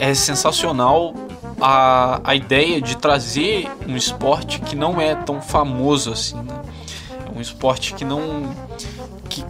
é 0.00 0.14
sensacional 0.14 1.12
a, 1.60 2.20
a 2.24 2.34
ideia 2.34 2.80
de 2.80 2.96
trazer 2.96 3.68
um 3.86 3.96
esporte 3.96 4.60
que 4.60 4.76
não 4.76 5.00
é 5.00 5.14
tão 5.14 5.42
famoso 5.42 6.12
assim, 6.12 6.36
né? 6.36 6.62
É 7.26 7.36
um 7.36 7.40
esporte 7.40 7.94
que 7.94 8.04
não. 8.04 8.54
que 9.28 9.44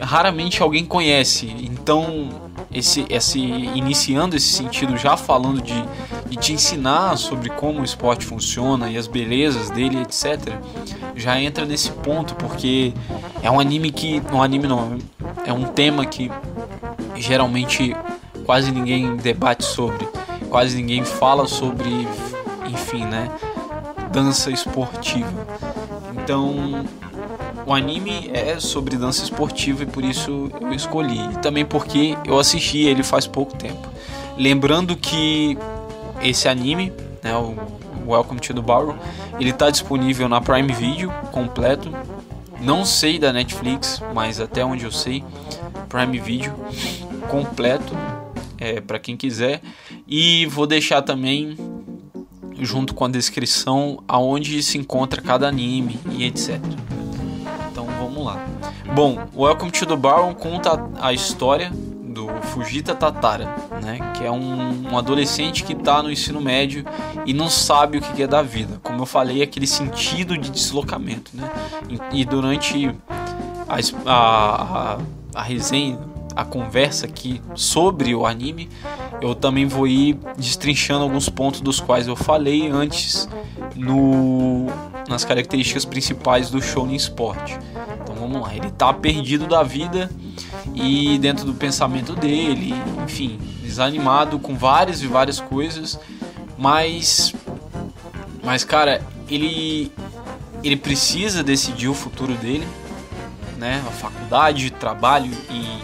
raramente 0.00 0.62
alguém 0.62 0.84
conhece. 0.84 1.46
Então, 1.60 2.28
esse, 2.72 3.06
esse 3.08 3.38
iniciando 3.40 4.36
esse 4.36 4.48
sentido, 4.48 4.96
já 4.96 5.16
falando 5.16 5.62
de, 5.62 5.84
de 6.28 6.36
te 6.36 6.52
ensinar 6.52 7.16
sobre 7.16 7.48
como 7.48 7.80
o 7.80 7.84
esporte 7.84 8.24
funciona 8.24 8.90
e 8.90 8.96
as 8.96 9.06
belezas 9.06 9.70
dele, 9.70 10.02
etc., 10.02 10.54
já 11.14 11.40
entra 11.40 11.64
nesse 11.64 11.90
ponto, 11.90 12.34
porque 12.34 12.92
é 13.42 13.50
um 13.50 13.58
anime 13.58 13.90
que. 13.90 14.22
Um 14.32 14.42
anime 14.42 14.66
não, 14.66 14.98
é 15.44 15.52
um 15.52 15.64
tema 15.64 16.04
que 16.06 16.30
geralmente 17.16 17.96
quase 18.44 18.70
ninguém 18.70 19.16
debate 19.16 19.64
sobre, 19.64 20.06
quase 20.48 20.76
ninguém 20.76 21.04
fala 21.04 21.46
sobre, 21.46 22.06
enfim, 22.66 23.04
né? 23.04 23.30
Dança 24.12 24.50
esportiva. 24.50 25.28
Então, 26.14 26.84
o 27.66 27.74
anime 27.74 28.30
é 28.32 28.58
sobre 28.58 28.96
dança 28.96 29.22
esportiva 29.22 29.82
e 29.82 29.86
por 29.86 30.04
isso 30.04 30.50
eu 30.60 30.72
escolhi. 30.72 31.20
E 31.32 31.38
também 31.38 31.64
porque 31.64 32.16
eu 32.24 32.38
assisti 32.38 32.86
ele 32.86 33.02
faz 33.02 33.26
pouco 33.26 33.56
tempo. 33.56 33.88
Lembrando 34.36 34.96
que 34.96 35.58
esse 36.22 36.48
anime, 36.48 36.92
né, 37.22 37.36
o 37.36 37.56
Welcome 38.06 38.40
to 38.40 38.54
the 38.54 38.60
Barrow, 38.60 38.96
ele 39.38 39.50
está 39.50 39.70
disponível 39.70 40.28
na 40.28 40.40
Prime 40.40 40.72
Video 40.72 41.10
completo. 41.32 41.90
Não 42.60 42.84
sei 42.84 43.18
da 43.18 43.32
Netflix, 43.32 44.02
mas 44.14 44.40
até 44.40 44.64
onde 44.64 44.84
eu 44.84 44.90
sei, 44.90 45.22
Prime 45.88 46.18
Video 46.18 46.52
completo 47.28 47.94
é, 48.58 48.80
para 48.80 48.98
quem 48.98 49.16
quiser. 49.16 49.60
E 50.06 50.46
vou 50.46 50.66
deixar 50.66 51.02
também 51.02 51.56
junto 52.60 52.94
com 52.94 53.04
a 53.04 53.08
descrição 53.08 54.02
aonde 54.08 54.62
se 54.62 54.78
encontra 54.78 55.22
cada 55.22 55.46
anime 55.46 56.00
e 56.10 56.24
etc. 56.24 56.60
Então 57.70 57.86
vamos 57.86 58.24
lá. 58.24 58.44
Bom, 58.94 59.18
Welcome 59.36 59.70
to 59.70 59.86
the 59.86 59.96
Baron 59.96 60.34
conta 60.34 60.84
a 61.00 61.12
história 61.12 61.70
do 62.18 62.42
Fujita 62.48 62.96
Tatara, 62.96 63.54
né, 63.80 64.12
que 64.16 64.24
é 64.24 64.30
um, 64.30 64.90
um 64.90 64.98
adolescente 64.98 65.62
que 65.62 65.72
está 65.72 66.02
no 66.02 66.10
ensino 66.10 66.40
médio 66.40 66.84
e 67.24 67.32
não 67.32 67.48
sabe 67.48 67.98
o 67.98 68.00
que 68.00 68.20
é 68.20 68.26
da 68.26 68.42
vida. 68.42 68.80
Como 68.82 69.02
eu 69.02 69.06
falei, 69.06 69.40
aquele 69.40 69.68
sentido 69.68 70.36
de 70.36 70.50
deslocamento. 70.50 71.30
Né? 71.32 71.48
E, 72.12 72.20
e 72.20 72.24
durante 72.24 72.92
a, 73.68 73.78
a, 74.04 74.98
a 75.32 75.42
resenha 75.42 75.98
a 76.34 76.44
conversa 76.44 77.06
aqui 77.06 77.40
sobre 77.54 78.14
o 78.14 78.26
anime, 78.26 78.68
eu 79.20 79.34
também 79.34 79.66
vou 79.66 79.86
ir 79.86 80.18
destrinchando 80.36 81.02
alguns 81.02 81.28
pontos 81.28 81.60
dos 81.60 81.80
quais 81.80 82.06
eu 82.06 82.14
falei 82.14 82.68
antes 82.68 83.28
no 83.74 84.66
nas 85.08 85.24
características 85.24 85.84
principais 85.84 86.50
do 86.50 86.60
Shonen 86.60 86.94
Sport. 86.96 87.56
Vamos 88.28 88.46
lá, 88.46 88.54
ele 88.54 88.70
tá 88.70 88.92
perdido 88.92 89.46
da 89.46 89.62
vida 89.62 90.10
e 90.74 91.18
dentro 91.18 91.46
do 91.46 91.54
pensamento 91.54 92.14
dele, 92.14 92.74
enfim, 93.02 93.40
desanimado 93.62 94.38
com 94.38 94.54
várias 94.54 95.00
e 95.00 95.06
várias 95.06 95.40
coisas, 95.40 95.98
mas 96.58 97.34
mas 98.44 98.64
cara, 98.64 99.00
ele 99.30 99.90
ele 100.62 100.76
precisa 100.76 101.42
decidir 101.42 101.88
o 101.88 101.94
futuro 101.94 102.34
dele, 102.34 102.68
né? 103.56 103.82
A 103.88 103.90
faculdade, 103.92 104.70
trabalho 104.72 105.32
e 105.50 105.80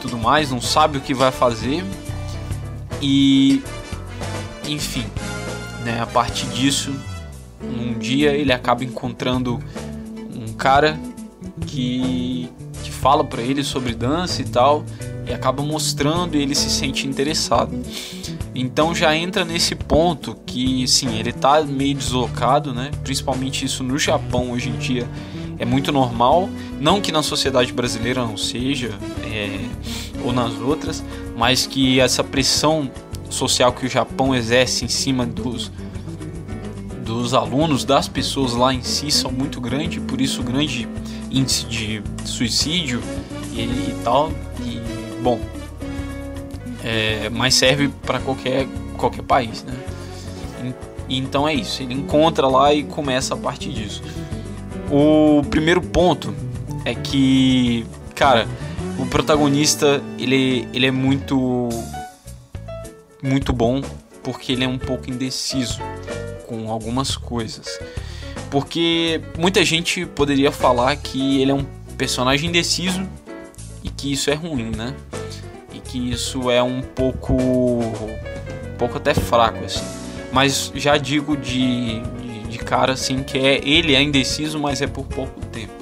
tudo 0.00 0.16
mais, 0.16 0.52
não 0.52 0.60
sabe 0.60 0.98
o 0.98 1.00
que 1.00 1.12
vai 1.12 1.32
fazer. 1.32 1.84
E 3.02 3.64
enfim, 4.64 5.06
né, 5.84 6.00
a 6.00 6.06
partir 6.06 6.46
disso, 6.50 6.94
um 7.60 7.98
dia 7.98 8.30
ele 8.30 8.52
acaba 8.52 8.84
encontrando 8.84 9.60
um 10.36 10.52
cara 10.52 10.96
que, 11.66 12.48
que 12.82 12.90
fala 12.90 13.24
para 13.24 13.42
ele 13.42 13.64
sobre 13.64 13.94
dança 13.94 14.42
e 14.42 14.44
tal 14.44 14.84
e 15.26 15.32
acaba 15.32 15.62
mostrando 15.62 16.36
e 16.36 16.42
ele 16.42 16.54
se 16.54 16.70
sente 16.70 17.06
interessado. 17.06 17.78
Então 18.54 18.94
já 18.94 19.16
entra 19.16 19.44
nesse 19.44 19.74
ponto 19.74 20.36
que 20.46 20.86
sim, 20.86 21.18
ele 21.18 21.32
tá 21.32 21.62
meio 21.62 21.94
deslocado, 21.94 22.72
né? 22.72 22.90
Principalmente 23.02 23.64
isso 23.64 23.82
no 23.82 23.98
Japão 23.98 24.52
hoje 24.52 24.68
em 24.68 24.76
dia 24.76 25.08
é 25.58 25.64
muito 25.64 25.90
normal. 25.90 26.48
Não 26.80 27.00
que 27.00 27.10
na 27.10 27.22
sociedade 27.22 27.72
brasileira 27.72 28.24
não 28.24 28.36
seja, 28.36 28.90
é, 29.24 29.60
ou 30.24 30.32
nas 30.32 30.54
outras, 30.54 31.02
mas 31.36 31.66
que 31.66 32.00
essa 32.00 32.22
pressão 32.22 32.90
social 33.30 33.72
que 33.72 33.86
o 33.86 33.88
Japão 33.88 34.34
exerce 34.34 34.84
em 34.84 34.88
cima 34.88 35.26
dos, 35.26 35.72
dos 37.04 37.34
alunos, 37.34 37.84
das 37.84 38.06
pessoas 38.06 38.52
lá 38.52 38.72
em 38.72 38.82
si, 38.82 39.10
são 39.10 39.32
muito 39.32 39.60
grande, 39.60 40.00
por 40.00 40.20
isso 40.20 40.42
grande 40.42 40.88
índice 41.34 41.66
de 41.66 42.02
suicídio 42.24 43.02
e, 43.52 43.62
e 43.62 43.96
tal. 44.04 44.30
E, 44.60 44.80
bom, 45.22 45.40
é, 46.82 47.28
mas 47.30 47.54
serve 47.54 47.88
para 48.04 48.20
qualquer, 48.20 48.66
qualquer 48.96 49.22
país, 49.22 49.64
né? 49.64 49.74
E, 51.08 51.18
então 51.18 51.46
é 51.46 51.52
isso, 51.52 51.82
ele 51.82 51.94
encontra 51.94 52.46
lá 52.46 52.72
e 52.72 52.82
começa 52.84 53.34
a 53.34 53.36
partir 53.36 53.72
disso. 53.72 54.02
O 54.90 55.42
primeiro 55.50 55.80
ponto 55.80 56.34
é 56.84 56.94
que, 56.94 57.86
cara, 58.14 58.46
o 58.98 59.06
protagonista 59.06 60.02
ele, 60.18 60.68
ele 60.72 60.86
é 60.86 60.90
muito 60.90 61.68
muito 63.22 63.52
bom 63.52 63.80
porque 64.22 64.52
ele 64.52 64.64
é 64.64 64.68
um 64.68 64.78
pouco 64.78 65.10
indeciso 65.10 65.80
com 66.46 66.70
algumas 66.70 67.16
coisas. 67.16 67.78
Porque 68.54 69.20
muita 69.36 69.64
gente 69.64 70.06
poderia 70.06 70.52
falar 70.52 70.94
que 70.94 71.42
ele 71.42 71.50
é 71.50 71.54
um 71.54 71.66
personagem 71.98 72.50
indeciso 72.50 73.02
e 73.82 73.90
que 73.90 74.12
isso 74.12 74.30
é 74.30 74.34
ruim, 74.34 74.70
né? 74.70 74.94
E 75.72 75.80
que 75.80 76.12
isso 76.12 76.48
é 76.48 76.62
um 76.62 76.80
pouco 76.80 77.32
um 77.34 78.76
pouco 78.78 78.98
até 78.98 79.12
fraco 79.12 79.64
assim. 79.64 79.84
Mas 80.32 80.70
já 80.72 80.96
digo 80.96 81.36
de, 81.36 82.00
de 82.48 82.58
cara 82.58 82.92
assim 82.92 83.24
que 83.24 83.36
é 83.36 83.60
ele 83.68 83.92
é 83.92 84.00
indeciso, 84.00 84.56
mas 84.60 84.80
é 84.80 84.86
por 84.86 85.04
pouco 85.06 85.40
tempo. 85.46 85.72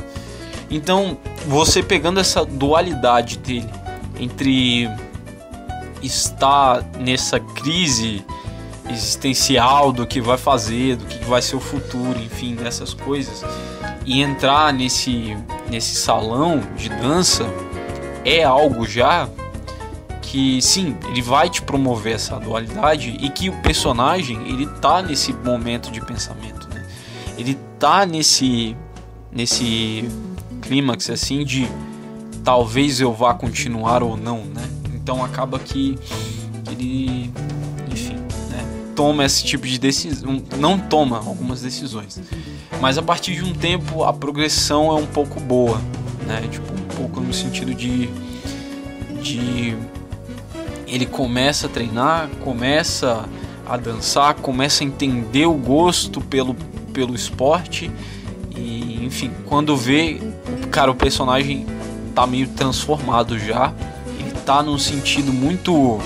Então, 0.70 1.18
você 1.46 1.82
pegando 1.82 2.20
essa 2.20 2.42
dualidade 2.42 3.36
dele 3.36 3.68
entre 4.18 4.88
estar 6.02 6.82
nessa 6.98 7.38
crise 7.38 8.24
existencial 8.88 9.92
do 9.92 10.06
que 10.06 10.20
vai 10.20 10.36
fazer, 10.36 10.96
do 10.96 11.04
que 11.04 11.24
vai 11.24 11.40
ser 11.40 11.56
o 11.56 11.60
futuro, 11.60 12.18
enfim, 12.18 12.54
dessas 12.54 12.92
coisas, 12.94 13.44
e 14.04 14.20
entrar 14.20 14.72
nesse 14.72 15.36
nesse 15.70 15.94
salão 15.94 16.60
de 16.76 16.88
dança 16.88 17.44
é 18.24 18.44
algo 18.44 18.86
já 18.86 19.28
que 20.20 20.60
sim, 20.62 20.96
ele 21.08 21.20
vai 21.22 21.48
te 21.48 21.62
promover 21.62 22.14
essa 22.14 22.38
dualidade 22.38 23.16
e 23.20 23.28
que 23.30 23.48
o 23.48 23.62
personagem 23.62 24.38
ele 24.48 24.66
tá 24.66 25.02
nesse 25.02 25.32
momento 25.32 25.90
de 25.90 26.00
pensamento 26.00 26.62
ele 27.36 27.58
tá 27.78 28.06
nesse 28.06 28.76
nesse 29.30 30.08
clímax 30.60 31.10
assim 31.10 31.44
de 31.44 31.68
talvez 32.44 33.00
eu 33.00 33.12
vá 33.12 33.34
continuar 33.34 34.02
ou 34.02 34.16
não, 34.16 34.44
né? 34.44 34.68
Então 34.94 35.24
acaba 35.24 35.58
que 35.58 35.98
ele, 36.70 37.32
né, 37.34 37.61
toma 38.94 39.24
esse 39.24 39.44
tipo 39.44 39.66
de 39.66 39.78
decisão, 39.78 40.42
não 40.58 40.78
toma 40.78 41.18
algumas 41.18 41.60
decisões. 41.60 42.20
Mas 42.80 42.98
a 42.98 43.02
partir 43.02 43.34
de 43.34 43.44
um 43.44 43.52
tempo 43.52 44.04
a 44.04 44.12
progressão 44.12 44.88
é 44.90 44.94
um 44.94 45.06
pouco 45.06 45.40
boa, 45.40 45.80
né? 46.26 46.42
Tipo, 46.50 46.72
um 46.72 46.96
pouco 46.96 47.20
no 47.20 47.32
sentido 47.32 47.74
de 47.74 48.08
de 49.22 49.76
ele 50.86 51.06
começa 51.06 51.66
a 51.66 51.70
treinar, 51.70 52.28
começa 52.42 53.24
a 53.66 53.76
dançar, 53.76 54.34
começa 54.34 54.82
a 54.82 54.86
entender 54.86 55.46
o 55.46 55.54
gosto 55.54 56.20
pelo, 56.20 56.54
pelo 56.92 57.14
esporte 57.14 57.90
e 58.56 59.04
enfim, 59.04 59.30
quando 59.46 59.76
vê, 59.76 60.20
cara, 60.70 60.90
o 60.90 60.94
personagem 60.94 61.66
tá 62.14 62.26
meio 62.26 62.48
transformado 62.48 63.38
já. 63.38 63.72
Ele 64.18 64.30
tá 64.44 64.62
num 64.62 64.78
sentido 64.78 65.32
muito 65.32 65.98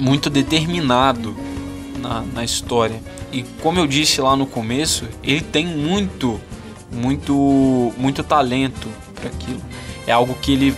muito 0.00 0.30
determinado 0.30 1.36
na, 1.98 2.22
na 2.22 2.44
história. 2.44 3.00
E 3.30 3.44
como 3.62 3.78
eu 3.78 3.86
disse 3.86 4.20
lá 4.20 4.34
no 4.34 4.46
começo, 4.46 5.06
ele 5.22 5.42
tem 5.42 5.66
muito 5.66 6.40
muito 6.90 7.92
muito 7.96 8.24
talento 8.24 8.88
para 9.14 9.28
aquilo. 9.28 9.60
É 10.06 10.12
algo 10.12 10.34
que 10.34 10.52
ele 10.52 10.74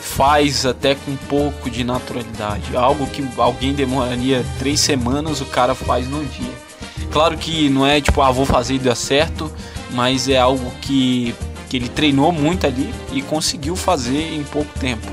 faz 0.00 0.66
até 0.66 0.96
com 0.96 1.12
um 1.12 1.16
pouco 1.16 1.70
de 1.70 1.84
naturalidade. 1.84 2.76
Algo 2.76 3.06
que 3.06 3.24
alguém 3.36 3.72
demoraria 3.72 4.44
três 4.58 4.80
semanas, 4.80 5.40
o 5.40 5.46
cara 5.46 5.74
faz 5.74 6.08
no 6.08 6.24
dia. 6.24 6.52
Claro 7.12 7.36
que 7.36 7.68
não 7.68 7.86
é 7.86 8.00
tipo, 8.00 8.20
ah, 8.22 8.30
vou 8.30 8.46
fazer 8.46 8.74
e 8.74 8.78
dá 8.78 8.94
certo, 8.94 9.52
mas 9.92 10.28
é 10.28 10.38
algo 10.38 10.72
que, 10.80 11.34
que 11.68 11.76
ele 11.76 11.88
treinou 11.88 12.32
muito 12.32 12.66
ali 12.66 12.92
e 13.12 13.22
conseguiu 13.22 13.76
fazer 13.76 14.34
em 14.34 14.42
pouco 14.42 14.76
tempo. 14.78 15.06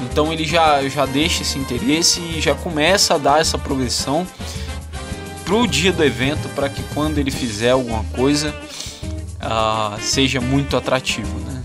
Então 0.00 0.32
ele 0.32 0.44
já, 0.44 0.86
já 0.88 1.06
deixa 1.06 1.42
esse 1.42 1.58
interesse 1.58 2.20
e 2.20 2.40
já 2.40 2.54
começa 2.54 3.14
a 3.14 3.18
dar 3.18 3.40
essa 3.40 3.56
progressão 3.56 4.26
pro 5.44 5.66
dia 5.66 5.92
do 5.92 6.02
evento 6.02 6.48
para 6.50 6.68
que 6.68 6.82
quando 6.94 7.18
ele 7.18 7.30
fizer 7.30 7.70
alguma 7.70 8.02
coisa 8.16 8.54
uh, 9.44 10.00
seja 10.00 10.40
muito 10.40 10.76
atrativo. 10.76 11.38
Né? 11.40 11.62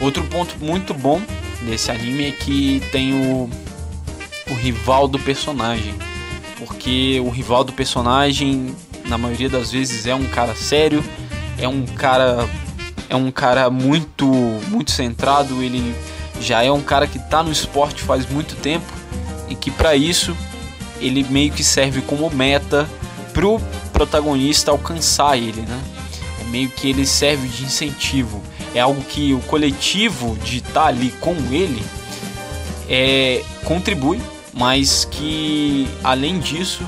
Outro 0.00 0.24
ponto 0.24 0.56
muito 0.58 0.94
bom 0.94 1.20
desse 1.62 1.90
anime 1.90 2.26
é 2.26 2.30
que 2.30 2.82
tem 2.92 3.12
o, 3.12 3.50
o 4.50 4.54
rival 4.54 5.08
do 5.08 5.18
personagem. 5.18 5.94
Porque 6.58 7.20
o 7.24 7.28
rival 7.28 7.64
do 7.64 7.72
personagem, 7.72 8.74
na 9.06 9.18
maioria 9.18 9.48
das 9.48 9.70
vezes, 9.70 10.06
é 10.06 10.14
um 10.14 10.24
cara 10.24 10.54
sério, 10.54 11.04
é 11.58 11.68
um 11.68 11.84
cara. 11.84 12.48
É 13.08 13.14
um 13.14 13.30
cara 13.30 13.70
muito, 13.70 14.26
muito 14.68 14.90
centrado, 14.90 15.62
ele 15.62 15.94
já 16.40 16.62
é 16.62 16.70
um 16.70 16.82
cara 16.82 17.06
que 17.06 17.18
está 17.18 17.42
no 17.42 17.50
esporte 17.50 18.02
faz 18.02 18.28
muito 18.28 18.56
tempo 18.56 18.92
e 19.48 19.54
que 19.54 19.70
para 19.70 19.94
isso 19.96 20.36
ele 21.00 21.24
meio 21.24 21.52
que 21.52 21.62
serve 21.62 22.00
como 22.00 22.30
meta 22.30 22.88
pro 23.32 23.60
protagonista 23.92 24.70
alcançar 24.70 25.36
ele, 25.36 25.62
né? 25.62 25.80
É 26.40 26.44
meio 26.44 26.70
que 26.70 26.88
ele 26.88 27.06
serve 27.06 27.48
de 27.48 27.64
incentivo 27.64 28.42
é 28.76 28.80
algo 28.80 29.02
que 29.02 29.32
o 29.32 29.40
coletivo 29.40 30.36
de 30.44 30.58
estar 30.58 30.72
tá 30.72 30.86
ali 30.86 31.10
com 31.12 31.34
ele 31.50 31.82
é, 32.88 33.42
contribui, 33.64 34.20
mas 34.52 35.06
que 35.06 35.88
além 36.04 36.38
disso 36.38 36.86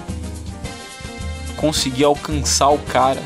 conseguir 1.56 2.04
alcançar 2.04 2.68
o 2.68 2.78
cara 2.78 3.22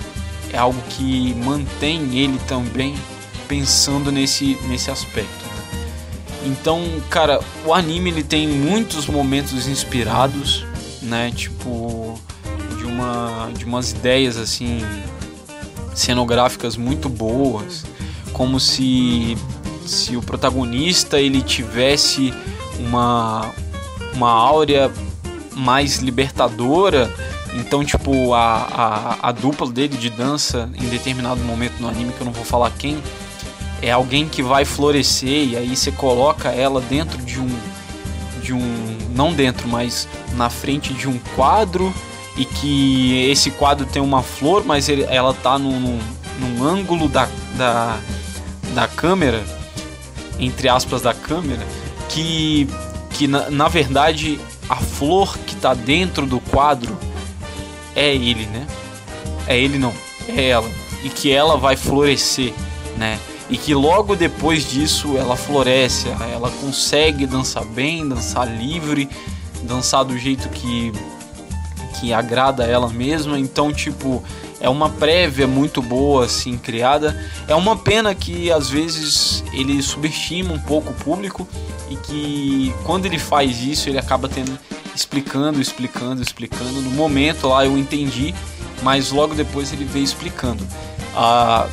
é 0.53 0.59
algo 0.59 0.81
que 0.91 1.35
mantém 1.35 2.17
ele 2.17 2.39
também 2.47 2.95
pensando 3.49 4.13
nesse, 4.13 4.57
nesse 4.69 4.91
aspecto. 4.91 5.42
Então, 6.45 6.83
cara, 7.09 7.41
o 7.65 7.73
anime 7.73 8.11
ele 8.11 8.25
tem 8.25 8.49
muitos 8.49 9.07
momentos 9.07 9.69
inspirados, 9.69 10.65
né? 11.01 11.31
Tipo 11.35 12.19
de 12.79 12.85
uma 12.85 13.51
de 13.57 13.65
umas 13.65 13.93
ideias 13.93 14.37
assim 14.37 14.81
cenográficas 15.95 16.77
muito 16.77 17.09
boas 17.09 17.85
como 18.33 18.59
se 18.59 19.37
se 19.87 20.17
o 20.17 20.23
protagonista 20.23 21.21
ele 21.21 21.43
tivesse 21.43 22.33
uma 22.79 23.51
uma 24.15 24.31
áurea 24.31 24.91
mais 25.55 25.99
libertadora 25.99 27.11
então 27.55 27.85
tipo 27.85 28.33
a, 28.33 29.19
a, 29.23 29.29
a 29.29 29.33
dupla 29.33 29.71
dele 29.71 29.97
de 29.97 30.09
dança 30.11 30.71
em 30.75 30.89
determinado 30.89 31.41
momento 31.41 31.75
no 31.79 31.89
anime 31.89 32.13
que 32.13 32.21
eu 32.21 32.25
não 32.25 32.33
vou 32.33 32.45
falar 32.45 32.71
quem 32.71 33.03
é 33.83 33.91
alguém 33.91 34.29
que 34.29 34.43
vai 34.43 34.65
florescer 34.65 35.49
e 35.49 35.57
aí 35.57 35.77
você 35.77 35.93
coloca 35.93 36.49
ela 36.51 36.81
dentro 36.81 37.19
de 37.23 37.39
um 37.41 37.49
de 38.41 38.53
um 38.53 38.99
não 39.15 39.33
dentro 39.33 39.69
mas 39.69 40.09
na 40.35 40.49
frente 40.49 40.95
de 40.95 41.09
um 41.09 41.19
quadro 41.35 41.93
e 42.37 42.45
que 42.45 43.29
esse 43.31 43.51
quadro 43.51 43.85
tem 43.85 44.01
uma 44.01 44.23
flor 44.23 44.65
mas 44.65 44.89
ele, 44.89 45.05
ela 45.11 45.35
tá 45.35 45.59
num, 45.59 45.79
num, 45.79 46.01
num 46.41 46.65
ângulo 46.65 47.09
da, 47.09 47.29
da 47.57 47.99
da 48.73 48.89
câmera, 48.89 49.43
entre 50.39 50.69
aspas 50.69 51.03
da 51.03 51.15
câmera, 51.15 51.65
que, 52.09 52.69
que 53.11 53.27
na, 53.27 53.51
na 53.51 53.69
verdade 53.69 54.41
a 54.69 54.77
flor 54.77 55.39
que 55.39 55.55
está 55.55 55.75
dentro 55.75 56.27
do 56.27 56.41
quadro 56.41 56.97
é 57.95 58.15
ele, 58.15 58.47
né? 58.47 58.67
É 59.47 59.59
ele 59.59 59.79
não, 59.79 59.93
é 60.29 60.49
ela. 60.49 60.71
E 61.05 61.09
que 61.09 61.33
ela 61.33 61.57
vai 61.57 61.77
florescer, 61.77 62.53
né? 62.97 63.19
E 63.53 63.59
que 63.59 63.75
logo 63.75 64.17
depois 64.17 64.67
disso 64.67 65.19
ela 65.19 65.37
floresce, 65.37 66.09
ela 66.09 66.51
consegue 66.53 67.27
dançar 67.27 67.67
bem, 67.67 68.09
dançar 68.09 68.49
livre, 68.49 69.07
dançar 69.65 70.07
do 70.07 70.17
jeito 70.17 70.49
que 70.49 70.91
que 72.01 72.15
agrada 72.15 72.65
ela 72.65 72.89
mesma. 72.89 73.39
Então, 73.39 73.71
tipo, 73.71 74.25
é 74.59 74.71
uma 74.71 74.89
prévia 74.89 75.47
muito 75.47 75.83
boa 75.83 76.25
assim 76.25 76.57
criada. 76.57 77.15
É 77.47 77.55
uma 77.55 77.77
pena 77.77 78.15
que 78.15 78.51
às 78.51 78.71
vezes 78.71 79.45
ele 79.53 79.83
subestima 79.83 80.55
um 80.55 80.59
pouco 80.59 80.91
o 80.91 80.95
público 80.95 81.47
e 81.91 81.97
que 81.97 82.75
quando 82.85 83.05
ele 83.05 83.19
faz 83.19 83.63
isso 83.63 83.91
ele 83.91 83.99
acaba 83.99 84.31
tendo 84.31 84.59
explicando, 84.97 85.61
explicando, 85.61 86.23
explicando. 86.23 86.81
No 86.81 86.91
momento 86.91 87.49
lá 87.49 87.67
eu 87.67 87.77
entendi, 87.77 88.35
mas 88.83 89.13
logo 89.13 89.35
depois 89.35 89.75
ele 89.75 89.85
veio 89.85 90.05
explicando. 90.05 90.67
Ah, 91.15 91.69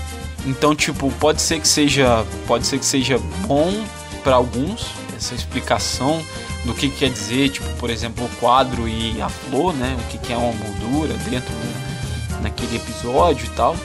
então 0.46 0.76
tipo 0.76 1.12
pode 1.14 1.42
ser 1.42 1.60
que 1.60 1.68
seja 1.68 2.26
pode 2.48 2.66
ser 2.66 2.80
que 2.80 2.86
seja 2.86 3.20
bom 3.48 3.72
para 4.24 4.36
alguns 4.36 4.88
essa 5.16 5.36
explicação 5.36 6.24
do 6.66 6.74
que 6.74 6.90
quer 6.90 7.10
dizer, 7.10 7.50
tipo 7.50 7.68
por 7.76 7.90
exemplo 7.90 8.26
o 8.26 8.30
quadro 8.38 8.88
e 8.88 9.22
a 9.22 9.30
flor, 9.30 9.74
né? 9.74 9.98
O 10.00 10.04
que, 10.10 10.18
que 10.18 10.34
é 10.34 10.38
uma 10.38 10.54
moldura 10.54 11.14
dentro 11.30 11.54
do 11.54 12.42
naquele 12.42 12.78
episódio 12.78 13.46
e 13.46 13.50
tal. 13.50 13.76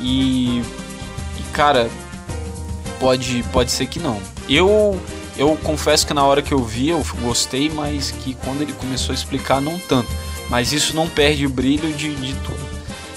E, 0.00 0.60
e 0.60 1.42
cara, 1.52 1.90
pode 2.98 3.42
pode 3.52 3.70
ser 3.70 3.86
que 3.86 3.98
não. 3.98 4.20
Eu 4.48 5.00
eu 5.36 5.56
confesso 5.62 6.06
que 6.06 6.14
na 6.14 6.24
hora 6.24 6.42
que 6.42 6.52
eu 6.52 6.62
vi 6.62 6.90
eu 6.90 7.04
gostei, 7.20 7.68
mas 7.68 8.10
que 8.10 8.34
quando 8.34 8.62
ele 8.62 8.72
começou 8.72 9.12
a 9.12 9.14
explicar 9.16 9.60
não 9.60 9.78
tanto. 9.78 10.08
Mas 10.48 10.72
isso 10.72 10.94
não 10.94 11.08
perde 11.08 11.46
o 11.46 11.50
brilho 11.50 11.92
de, 11.92 12.14
de 12.14 12.34
tudo. 12.34 12.74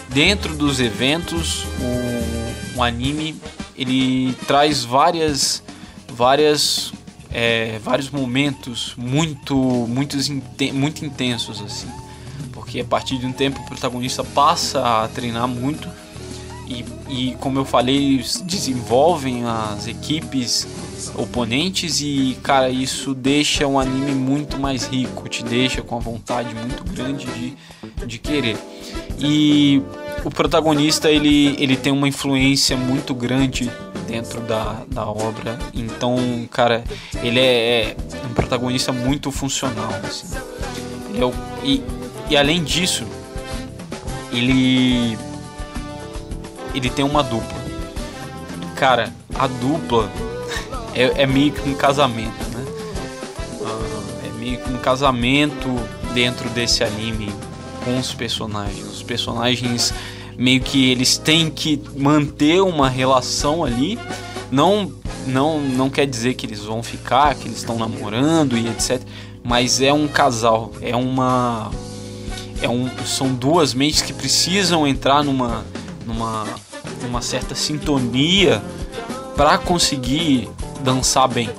Dentro 0.09 0.55
dos 0.55 0.79
eventos, 0.79 1.65
o, 1.79 2.36
o 2.77 2.83
anime 2.83 3.35
ele 3.75 4.33
traz 4.47 4.83
várias 4.83 5.63
várias 6.13 6.93
é, 7.31 7.79
vários 7.79 8.09
momentos 8.09 8.93
muito 8.97 9.55
muitos 9.55 10.29
muito 10.73 11.05
intensos 11.05 11.61
assim 11.61 11.89
porque 12.53 12.79
a 12.79 12.85
partir 12.85 13.17
de 13.17 13.25
um 13.25 13.33
tempo 13.33 13.59
o 13.59 13.65
protagonista 13.65 14.23
passa 14.23 15.03
a 15.03 15.07
treinar 15.07 15.47
muito 15.47 15.87
e, 16.67 16.83
e 17.07 17.35
como 17.39 17.57
eu 17.57 17.65
falei, 17.65 18.21
desenvolvem 18.43 19.45
as 19.45 19.87
equipes 19.87 20.67
oponentes 21.15 22.01
e 22.01 22.37
cara, 22.43 22.69
isso 22.69 23.13
deixa 23.13 23.65
um 23.65 23.79
anime 23.79 24.11
muito 24.11 24.59
mais 24.59 24.85
rico, 24.85 25.29
te 25.29 25.43
deixa 25.43 25.81
com 25.81 25.95
a 25.95 25.99
vontade 25.99 26.53
muito 26.53 26.83
grande 26.83 27.25
de, 27.25 28.05
de 28.05 28.19
querer. 28.19 28.57
E 29.17 29.81
o 30.23 30.29
protagonista 30.29 31.09
ele, 31.09 31.55
ele 31.59 31.75
tem 31.75 31.91
uma 31.91 32.07
influência 32.07 32.77
muito 32.77 33.13
grande 33.15 33.71
dentro 34.07 34.39
da, 34.41 34.83
da 34.87 35.05
obra, 35.05 35.59
então, 35.73 36.17
cara, 36.49 36.83
ele 37.21 37.39
é, 37.39 37.81
é 37.81 37.95
um 38.29 38.33
protagonista 38.33 38.93
muito 38.93 39.31
funcional. 39.31 39.89
Assim. 40.03 40.27
É 41.19 41.25
o, 41.25 41.33
e 41.61 41.83
e 42.29 42.35
além 42.35 42.61
disso, 42.61 43.05
ele 44.33 45.17
ele 46.73 46.89
tem 46.89 47.05
uma 47.05 47.23
dupla. 47.23 47.57
Cara, 48.75 49.13
a 49.33 49.47
dupla 49.47 50.11
é, 50.93 51.23
é 51.23 51.25
meio 51.25 51.53
que 51.53 51.69
um 51.69 51.73
casamento, 51.73 52.43
né? 52.49 52.65
Uh, 53.61 54.27
é 54.27 54.39
meio 54.39 54.57
que 54.57 54.69
um 54.69 54.77
casamento 54.77 55.67
dentro 56.13 56.49
desse 56.49 56.83
anime 56.83 57.33
com 57.85 57.97
os 57.97 58.13
personagens. 58.13 58.96
Personagens 59.07 59.93
meio 60.37 60.61
que 60.61 60.91
eles 60.91 61.17
têm 61.17 61.49
que 61.49 61.81
manter 61.95 62.61
uma 62.61 62.89
relação 62.89 63.63
ali. 63.63 63.97
Não 64.51 64.91
não 65.25 65.59
não 65.59 65.89
quer 65.89 66.05
dizer 66.05 66.35
que 66.35 66.45
eles 66.45 66.59
vão 66.59 66.83
ficar, 66.83 67.35
que 67.35 67.47
eles 67.47 67.57
estão 67.57 67.77
namorando 67.77 68.57
e 68.57 68.67
etc. 68.67 69.01
Mas 69.43 69.81
é 69.81 69.91
um 69.93 70.07
casal, 70.07 70.71
é 70.81 70.95
uma 70.95 71.71
é 72.61 72.69
um, 72.69 72.89
são 73.05 73.33
duas 73.33 73.73
mentes 73.73 74.01
que 74.01 74.13
precisam 74.13 74.87
entrar 74.87 75.23
numa, 75.23 75.63
numa, 76.05 76.45
numa 77.01 77.21
certa 77.21 77.55
sintonia 77.55 78.61
para 79.35 79.57
conseguir 79.57 80.49
dançar 80.81 81.27
bem. 81.27 81.49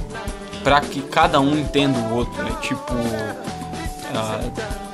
Pra 0.65 0.81
que 0.81 1.01
cada 1.01 1.41
um 1.41 1.57
entenda 1.57 1.99
o 1.99 2.15
outro, 2.17 2.43
né? 2.43 2.53
Tipo. 2.61 2.93
Uh, 2.93 4.88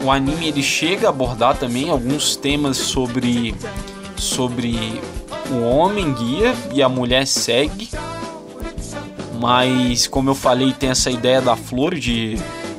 o 0.00 0.10
anime 0.10 0.48
ele 0.48 0.62
chega 0.62 1.06
a 1.06 1.10
abordar 1.10 1.56
também 1.56 1.90
alguns 1.90 2.36
temas 2.36 2.76
sobre 2.76 3.54
sobre 4.16 5.00
o 5.50 5.62
homem 5.62 6.12
guia 6.12 6.54
e 6.72 6.82
a 6.82 6.88
mulher 6.88 7.26
segue. 7.26 7.90
Mas 9.40 10.06
como 10.06 10.30
eu 10.30 10.34
falei 10.34 10.72
tem 10.72 10.90
essa 10.90 11.10
ideia 11.10 11.40
da 11.40 11.56
flor 11.56 11.94
de 11.94 12.36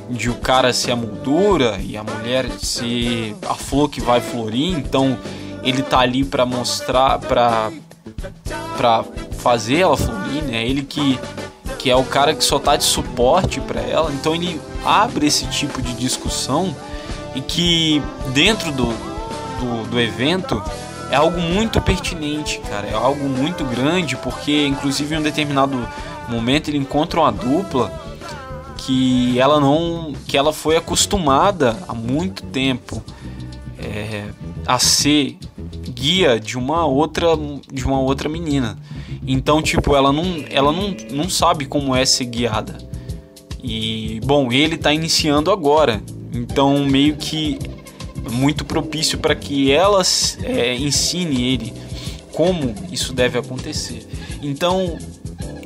de 0.08 0.28
o 0.28 0.34
cara 0.34 0.72
ser 0.72 0.90
a 0.90 0.96
moldura 0.96 1.78
e 1.80 1.96
a 1.96 2.02
mulher 2.02 2.50
ser 2.58 3.36
a 3.48 3.54
flor 3.54 3.88
que 3.88 4.00
vai 4.00 4.20
florir. 4.20 4.76
Então 4.76 5.18
ele 5.62 5.82
tá 5.82 6.00
ali 6.00 6.24
para 6.24 6.44
mostrar 6.44 7.18
para 7.18 7.70
para 8.76 9.04
fazer 9.38 9.80
ela 9.80 9.96
florir 9.96 10.42
né? 10.44 10.66
Ele 10.66 10.82
que 10.82 11.18
que 11.78 11.90
é 11.90 11.96
o 11.96 12.04
cara 12.04 12.34
que 12.34 12.44
só 12.44 12.58
tá 12.58 12.76
de 12.76 12.84
suporte 12.84 13.58
para 13.60 13.80
ela. 13.80 14.12
Então 14.12 14.34
ele 14.34 14.60
abre 14.84 15.26
esse 15.26 15.46
tipo 15.46 15.80
de 15.80 15.94
discussão 15.94 16.76
e 17.34 17.40
que 17.40 18.02
dentro 18.32 18.72
do, 18.72 18.86
do, 18.86 19.90
do 19.90 20.00
evento 20.00 20.62
é 21.10 21.16
algo 21.16 21.40
muito 21.40 21.80
pertinente, 21.80 22.60
cara. 22.68 22.86
É 22.86 22.94
algo 22.94 23.28
muito 23.28 23.64
grande, 23.64 24.16
porque 24.16 24.66
inclusive 24.66 25.14
em 25.14 25.18
um 25.18 25.22
determinado 25.22 25.88
momento 26.28 26.68
ele 26.68 26.78
encontra 26.78 27.20
uma 27.20 27.32
dupla 27.32 27.92
que 28.76 29.38
ela 29.38 29.60
não. 29.60 30.12
que 30.26 30.36
ela 30.36 30.52
foi 30.52 30.76
acostumada 30.76 31.76
há 31.86 31.94
muito 31.94 32.44
tempo 32.44 33.02
é, 33.78 34.26
a 34.66 34.78
ser 34.78 35.36
guia 35.90 36.38
de 36.38 36.56
uma 36.56 36.86
outra 36.86 37.28
de 37.70 37.84
uma 37.84 38.00
outra 38.00 38.28
menina. 38.28 38.78
Então, 39.26 39.60
tipo, 39.60 39.94
ela 39.94 40.12
não, 40.12 40.24
ela 40.50 40.72
não, 40.72 40.96
não 41.10 41.28
sabe 41.28 41.66
como 41.66 41.94
é 41.94 42.04
ser 42.04 42.24
guiada. 42.24 42.78
E 43.62 44.20
bom, 44.24 44.50
ele 44.50 44.76
está 44.76 44.92
iniciando 44.92 45.50
agora. 45.50 46.02
Então, 46.32 46.84
meio 46.84 47.16
que 47.16 47.58
muito 48.30 48.64
propício 48.64 49.18
para 49.18 49.34
que 49.34 49.72
ela 49.72 50.02
é, 50.42 50.76
ensine 50.76 51.42
ele 51.42 51.72
como 52.32 52.74
isso 52.90 53.12
deve 53.12 53.38
acontecer. 53.38 54.06
Então, 54.42 54.98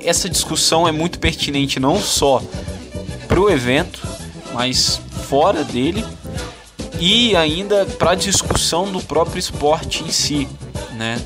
essa 0.02 0.28
discussão 0.28 0.86
é 0.86 0.92
muito 0.92 1.18
pertinente 1.18 1.78
não 1.78 2.00
só 2.00 2.42
para 3.28 3.40
o 3.40 3.50
evento, 3.50 4.06
mas 4.52 5.00
fora 5.28 5.64
dele 5.64 6.04
e 7.00 7.34
ainda 7.34 7.84
para 7.84 8.12
a 8.12 8.14
discussão 8.14 8.90
do 8.90 9.00
próprio 9.00 9.38
esporte 9.38 10.04
em 10.04 10.10
si, 10.10 10.48
né? 10.92 11.20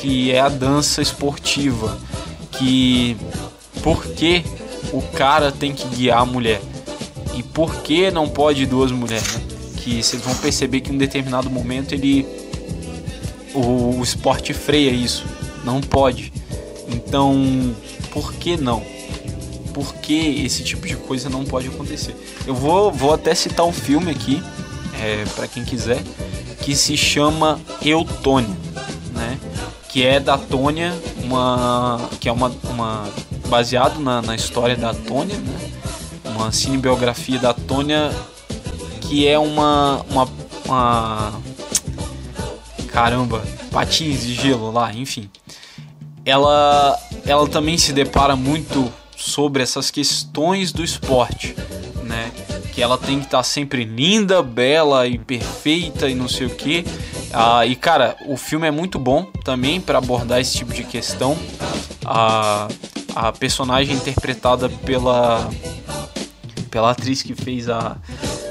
Que 0.00 0.30
é 0.30 0.40
a 0.40 0.48
dança 0.48 1.00
esportiva, 1.00 1.98
que 2.52 3.16
por 3.82 4.04
que 4.06 4.44
o 4.92 5.00
cara 5.02 5.50
tem 5.50 5.72
que 5.72 5.88
guiar 5.88 6.18
a 6.18 6.26
mulher? 6.26 6.60
E 7.36 7.42
por 7.42 7.82
que 7.82 8.10
não 8.10 8.28
pode 8.28 8.64
duas 8.64 8.90
mulheres? 8.90 9.38
Que 9.76 10.02
vocês 10.02 10.22
vão 10.22 10.34
perceber 10.36 10.80
que 10.80 10.90
em 10.90 10.94
um 10.94 10.98
determinado 10.98 11.50
momento 11.50 11.92
ele. 11.92 12.26
O, 13.54 13.98
o 13.98 14.02
esporte 14.02 14.52
freia 14.54 14.90
isso. 14.90 15.24
Não 15.64 15.80
pode. 15.80 16.32
Então, 16.88 17.74
por 18.10 18.32
que 18.34 18.56
não? 18.56 18.82
Por 19.74 19.94
que 19.94 20.44
esse 20.44 20.64
tipo 20.64 20.86
de 20.86 20.96
coisa 20.96 21.28
não 21.28 21.44
pode 21.44 21.68
acontecer? 21.68 22.16
Eu 22.46 22.54
vou, 22.54 22.90
vou 22.90 23.12
até 23.12 23.34
citar 23.34 23.66
um 23.66 23.72
filme 23.72 24.10
aqui, 24.10 24.42
é, 25.02 25.24
para 25.34 25.46
quem 25.46 25.64
quiser, 25.64 26.02
que 26.62 26.74
se 26.74 26.96
chama 26.96 27.60
Eutônia, 27.82 28.56
né? 29.12 29.38
Que 29.90 30.04
é 30.04 30.18
da 30.18 30.38
Tônia, 30.38 30.94
uma, 31.22 32.08
que 32.20 32.28
é 32.28 32.32
uma, 32.32 32.50
uma 32.70 33.08
baseado 33.48 34.00
na, 34.00 34.22
na 34.22 34.34
história 34.34 34.76
da 34.76 34.94
Tônia, 34.94 35.36
né? 35.36 35.75
Uma 36.36 36.52
cinebiografia 36.52 37.38
da 37.38 37.52
Tônia 37.52 38.10
que 39.00 39.26
é 39.26 39.38
uma, 39.38 40.04
uma, 40.10 40.28
uma 40.64 41.40
caramba, 42.88 43.42
patins 43.70 44.22
de 44.22 44.34
gelo 44.34 44.70
lá, 44.70 44.92
enfim. 44.92 45.30
Ela 46.24 46.98
ela 47.24 47.48
também 47.48 47.78
se 47.78 47.92
depara 47.92 48.34
muito 48.34 48.92
sobre 49.16 49.62
essas 49.62 49.90
questões 49.90 50.72
do 50.72 50.82
esporte, 50.82 51.54
né? 52.02 52.30
Que 52.74 52.82
ela 52.82 52.98
tem 52.98 53.18
que 53.18 53.26
estar 53.26 53.38
tá 53.38 53.42
sempre 53.44 53.84
linda, 53.84 54.42
bela 54.42 55.06
e 55.06 55.18
perfeita 55.18 56.08
e 56.08 56.14
não 56.14 56.28
sei 56.28 56.46
o 56.46 56.50
que. 56.50 56.84
Ah, 57.32 57.64
e 57.64 57.76
cara, 57.76 58.16
o 58.26 58.36
filme 58.36 58.66
é 58.66 58.70
muito 58.70 58.98
bom 58.98 59.24
também 59.44 59.80
para 59.80 59.98
abordar 59.98 60.40
esse 60.40 60.56
tipo 60.56 60.72
de 60.72 60.84
questão. 60.84 61.38
Ah, 62.04 62.68
a 63.14 63.32
personagem 63.32 63.94
interpretada 63.94 64.68
pela 64.68 65.48
pela 66.76 66.90
atriz 66.90 67.22
que 67.22 67.34
fez 67.34 67.70
a, 67.70 67.96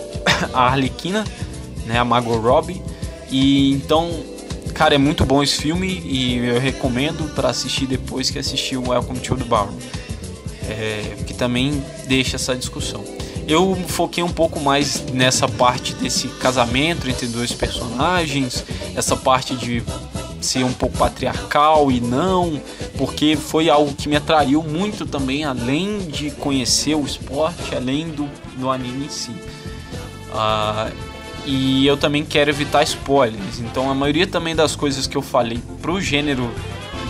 a 0.52 0.62
Arlequina, 0.62 1.24
né, 1.86 2.00
a 2.00 2.04
Margot 2.04 2.40
Robbie. 2.40 2.82
E 3.30 3.72
então, 3.74 4.10
cara, 4.74 4.96
é 4.96 4.98
muito 4.98 5.24
bom 5.24 5.44
esse 5.44 5.62
filme 5.62 6.02
e 6.04 6.38
eu 6.38 6.60
recomendo 6.60 7.32
para 7.36 7.50
assistir 7.50 7.86
depois 7.86 8.32
que 8.32 8.40
assistir 8.40 8.78
o 8.78 8.90
Welcome 8.90 9.20
to 9.20 9.38
the 9.38 9.44
Bar, 9.44 9.70
é, 10.68 11.18
que 11.28 11.36
também 11.36 11.84
deixa 12.08 12.38
essa 12.38 12.56
discussão. 12.56 13.04
Eu 13.48 13.78
foquei 13.90 14.24
um 14.24 14.32
pouco 14.32 14.60
mais 14.60 15.06
nessa 15.14 15.48
parte 15.48 15.94
desse 15.94 16.28
casamento 16.28 17.08
entre 17.08 17.28
dois 17.28 17.52
personagens, 17.52 18.66
essa 18.96 19.16
parte 19.16 19.56
de 19.56 19.84
ser 20.42 20.64
um 20.64 20.74
pouco 20.74 20.98
patriarcal 20.98 21.92
e 21.92 22.00
não, 22.00 22.62
porque 22.98 23.36
foi 23.36 23.70
algo 23.70 23.94
que 23.94 24.08
me 24.08 24.16
atraiu 24.16 24.62
muito 24.64 25.06
também, 25.06 25.44
além 25.44 26.00
de 26.08 26.32
conhecer 26.32 26.96
o 26.96 27.06
esporte, 27.06 27.76
além 27.76 28.10
do, 28.10 28.30
do 28.58 28.70
anime 28.70 29.06
em 29.06 29.10
si. 29.10 29.32
Uh, 30.32 30.92
e 31.46 31.86
eu 31.86 31.96
também 31.96 32.26
quero 32.26 32.50
evitar 32.50 32.84
spoilers, 32.84 33.60
então 33.60 33.90
a 33.90 33.94
maioria 33.94 34.26
também 34.26 34.56
das 34.56 34.76
coisas 34.76 35.06
que 35.06 35.16
eu 35.16 35.22
falei 35.22 35.60
pro 35.82 36.02
gênero 36.02 36.50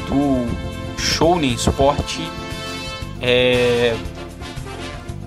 do 0.09 0.45
shounen 1.01 1.53
esporte 1.53 2.21
é, 3.21 3.95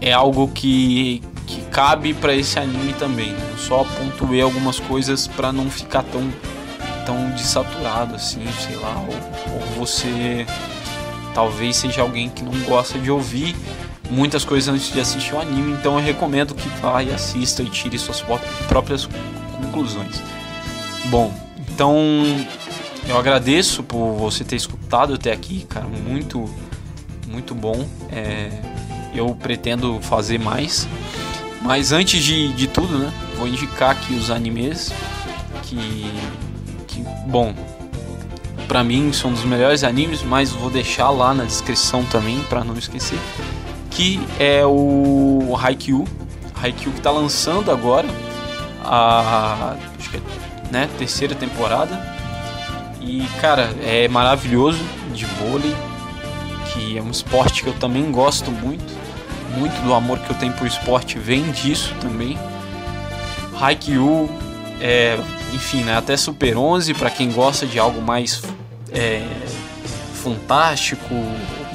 é 0.01 0.13
algo 0.13 0.49
que, 0.49 1.23
que 1.47 1.61
cabe 1.71 2.15
para 2.15 2.35
esse 2.35 2.59
anime 2.59 2.93
também. 2.93 3.31
Eu 3.31 3.59
só 3.59 3.85
pontuei 3.85 4.41
algumas 4.41 4.79
coisas 4.79 5.27
para 5.27 5.53
não 5.53 5.71
ficar 5.71 6.03
tão 6.05 6.31
tão 7.09 7.31
desaturado 7.31 8.15
assim, 8.15 8.45
sei 8.61 8.77
lá, 8.77 9.03
ou, 9.09 9.55
ou 9.55 9.61
você 9.79 10.47
talvez 11.33 11.77
seja 11.77 12.03
alguém 12.03 12.29
que 12.29 12.43
não 12.43 12.53
gosta 12.65 12.99
de 12.99 13.11
ouvir 13.11 13.57
muitas 14.11 14.45
coisas 14.45 14.69
antes 14.75 14.93
de 14.93 15.01
assistir 15.01 15.35
o 15.35 15.41
anime, 15.41 15.73
então 15.73 15.99
eu 15.99 16.05
recomendo 16.05 16.55
que 16.55 16.69
vá 16.81 17.03
e 17.03 17.11
assista 17.11 17.63
e 17.63 17.71
tire 17.71 17.99
suas 17.99 18.23
próprias 18.69 19.09
conclusões. 19.57 20.23
Bom, 21.07 21.33
então 21.57 21.97
eu 23.07 23.17
agradeço 23.17 23.83
por 23.83 24.13
você 24.13 24.45
ter 24.45 24.57
escutado 24.57 25.15
até 25.15 25.33
aqui, 25.33 25.65
cara, 25.67 25.87
muito, 25.87 26.45
muito 27.27 27.55
bom. 27.55 27.89
É, 28.13 28.51
eu 29.15 29.35
pretendo 29.35 29.99
fazer 30.03 30.39
mais, 30.39 30.87
mas 31.63 31.91
antes 31.91 32.23
de, 32.23 32.53
de 32.53 32.67
tudo, 32.67 32.99
né, 32.99 33.11
vou 33.39 33.49
indicar 33.49 33.93
aqui 33.93 34.13
os 34.13 34.31
animes 34.31 34.93
que 35.63 36.13
bom, 37.27 37.55
para 38.67 38.85
mim 38.85 39.13
são 39.13 39.31
um 39.31 39.35
dos 39.35 39.45
melhores 39.45 39.83
animes, 39.83 40.23
mas 40.23 40.51
vou 40.53 40.71
deixar 40.71 41.11
lá 41.11 41.33
na 41.33 41.45
descrição 41.45 42.05
também 42.05 42.41
para 42.49 42.63
não 42.63 42.77
esquecer, 42.77 43.19
que 43.91 44.21
é 44.39 44.65
o 44.65 45.57
Haikyuu, 45.61 46.07
Haikyuu 46.61 46.93
que 46.93 47.01
tá 47.01 47.11
lançando 47.11 47.71
agora 47.71 48.07
a 48.85 49.77
acho 49.99 50.11
que 50.11 50.17
é, 50.17 50.21
né, 50.71 50.89
terceira 50.99 51.35
temporada. 51.35 52.19
E 53.01 53.27
cara, 53.41 53.75
é 53.83 54.07
maravilhoso 54.09 54.85
de 55.15 55.25
vôlei, 55.25 55.75
que 56.73 56.99
é 56.99 57.03
um 57.03 57.11
esporte 57.11 57.63
que 57.63 57.69
eu 57.69 57.75
também 57.75 58.11
gosto 58.11 58.51
muito. 58.51 58.99
Muito 59.57 59.81
do 59.83 59.95
amor 59.95 60.19
que 60.19 60.31
eu 60.31 60.37
tenho 60.37 60.53
por 60.53 60.67
esporte 60.67 61.19
vem 61.19 61.51
disso 61.53 61.95
também. 62.01 62.39
Haikyuu 63.59 64.29
é, 64.81 65.19
enfim, 65.53 65.83
né, 65.83 65.97
até 65.97 66.17
Super 66.17 66.57
11 66.57 66.95
para 66.95 67.11
quem 67.11 67.31
gosta 67.31 67.67
de 67.67 67.79
algo 67.79 68.01
mais 68.01 68.43
é, 68.93 69.23
fantástico, 70.23 71.15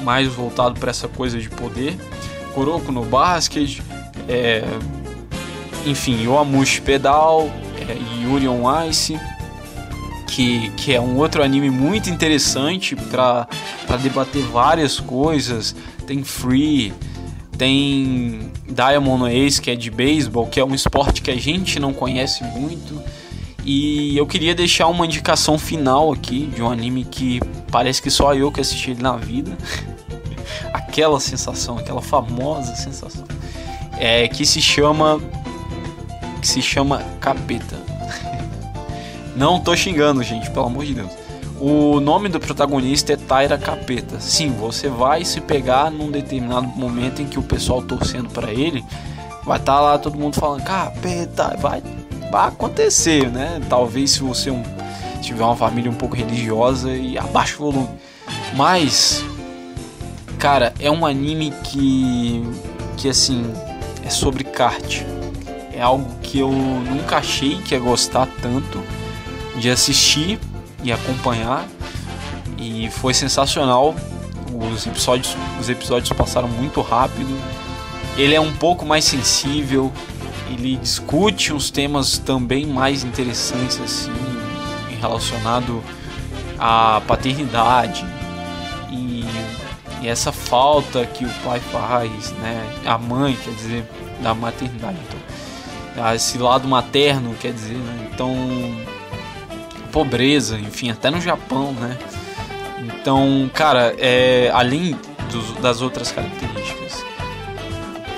mais 0.02 0.28
voltado 0.28 0.78
para 0.78 0.90
essa 0.90 1.08
coisa 1.08 1.38
de 1.38 1.48
poder. 1.48 1.96
Kuroko 2.54 2.92
no 2.92 3.04
basquete, 3.04 3.82
é, 4.28 4.62
enfim, 5.84 6.22
Yoamushi 6.22 6.80
Pedal, 6.80 7.50
é, 7.88 8.22
Yuri 8.22 8.48
on 8.48 8.88
Ice, 8.88 9.18
que, 10.26 10.70
que 10.70 10.94
é 10.94 11.00
um 11.00 11.16
outro 11.16 11.42
anime 11.42 11.70
muito 11.70 12.08
interessante 12.08 12.96
para 12.96 13.46
debater 14.02 14.42
várias 14.44 14.98
coisas. 14.98 15.74
Tem 16.06 16.22
Free, 16.22 16.92
tem 17.58 18.50
Diamond 18.68 19.32
Ace, 19.34 19.60
que 19.60 19.70
é 19.70 19.74
de 19.74 19.90
beisebol, 19.90 20.46
que 20.46 20.60
é 20.60 20.64
um 20.64 20.74
esporte 20.74 21.22
que 21.22 21.30
a 21.30 21.36
gente 21.36 21.78
não 21.78 21.92
conhece 21.92 22.44
muito. 22.44 23.00
E 23.64 24.16
eu 24.16 24.26
queria 24.26 24.54
deixar 24.54 24.88
uma 24.88 25.06
indicação 25.06 25.58
final 25.58 26.12
aqui 26.12 26.46
de 26.54 26.62
um 26.62 26.70
anime 26.70 27.04
que 27.04 27.40
parece 27.70 28.02
que 28.02 28.10
só 28.10 28.34
eu 28.34 28.52
que 28.52 28.60
assisti 28.60 28.90
ele 28.90 29.02
na 29.02 29.16
vida. 29.16 29.56
aquela 30.72 31.18
sensação, 31.18 31.78
aquela 31.78 32.02
famosa 32.02 32.74
sensação, 32.76 33.24
é 33.98 34.28
que 34.28 34.44
se 34.44 34.60
chama 34.60 35.20
que 36.40 36.46
se 36.46 36.60
chama 36.60 37.02
capeta. 37.20 37.76
Não 39.34 39.58
tô 39.58 39.74
xingando, 39.74 40.22
gente, 40.22 40.50
pelo 40.50 40.66
amor 40.66 40.84
de 40.84 40.94
Deus. 40.94 41.23
O 41.60 42.00
nome 42.00 42.28
do 42.28 42.40
protagonista 42.40 43.12
é 43.12 43.16
Tyra 43.16 43.56
Capeta. 43.56 44.18
Sim, 44.20 44.50
você 44.50 44.88
vai 44.88 45.24
se 45.24 45.40
pegar 45.40 45.90
num 45.90 46.10
determinado 46.10 46.66
momento 46.66 47.22
em 47.22 47.26
que 47.26 47.38
o 47.38 47.42
pessoal 47.42 47.80
torcendo 47.80 48.28
para 48.30 48.52
ele 48.52 48.84
vai 49.44 49.58
estar 49.58 49.74
tá 49.74 49.80
lá 49.80 49.98
todo 49.98 50.18
mundo 50.18 50.34
falando 50.34 50.62
capeta, 50.62 51.56
vai, 51.58 51.82
vai 52.30 52.48
acontecer, 52.48 53.30
né? 53.30 53.60
Talvez 53.68 54.12
se 54.12 54.20
você 54.20 54.50
um, 54.50 54.62
tiver 55.20 55.44
uma 55.44 55.56
família 55.56 55.90
um 55.90 55.94
pouco 55.94 56.16
religiosa 56.16 56.90
e 56.90 57.16
abaixa 57.16 57.54
o 57.56 57.70
volume. 57.70 57.88
Mas, 58.56 59.24
cara, 60.38 60.72
é 60.80 60.90
um 60.90 61.06
anime 61.06 61.52
que, 61.62 62.42
que 62.96 63.08
assim, 63.08 63.44
é 64.04 64.10
sobre 64.10 64.44
kart. 64.44 65.02
É 65.72 65.82
algo 65.82 66.08
que 66.22 66.38
eu 66.38 66.50
nunca 66.50 67.18
achei 67.18 67.60
que 67.62 67.74
ia 67.74 67.80
gostar 67.80 68.28
tanto 68.40 68.82
de 69.56 69.70
assistir 69.70 70.38
e 70.84 70.92
acompanhar. 70.92 71.66
E 72.58 72.88
foi 72.90 73.12
sensacional. 73.12 73.96
Os 74.72 74.86
episódios, 74.86 75.36
os 75.60 75.68
episódios 75.68 76.16
passaram 76.16 76.46
muito 76.46 76.80
rápido. 76.80 77.36
Ele 78.16 78.34
é 78.34 78.40
um 78.40 78.52
pouco 78.52 78.86
mais 78.86 79.04
sensível. 79.04 79.92
Ele 80.48 80.76
discute 80.76 81.52
uns 81.52 81.70
temas 81.70 82.18
também 82.18 82.66
mais 82.66 83.02
interessantes 83.02 83.80
assim, 83.80 84.12
relacionado 85.00 85.82
à 86.58 87.02
paternidade 87.08 88.04
e, 88.92 89.24
e 90.02 90.08
essa 90.08 90.30
falta 90.30 91.04
que 91.06 91.24
o 91.24 91.30
pai 91.42 91.58
faz, 91.58 92.30
né? 92.32 92.62
A 92.84 92.96
mãe, 92.96 93.36
quer 93.42 93.50
dizer, 93.54 93.90
da 94.22 94.34
maternidade. 94.34 94.98
Então, 95.92 96.14
esse 96.14 96.38
lado 96.38 96.68
materno, 96.68 97.34
quer 97.40 97.52
dizer, 97.52 97.76
né? 97.76 98.10
Então 98.12 98.34
pobreza, 99.94 100.58
enfim, 100.58 100.90
até 100.90 101.08
no 101.08 101.20
Japão, 101.20 101.72
né? 101.72 101.96
Então, 102.80 103.48
cara, 103.54 103.94
é, 103.96 104.50
além 104.52 104.98
dos, 105.30 105.52
das 105.62 105.80
outras 105.80 106.10
características, 106.10 107.04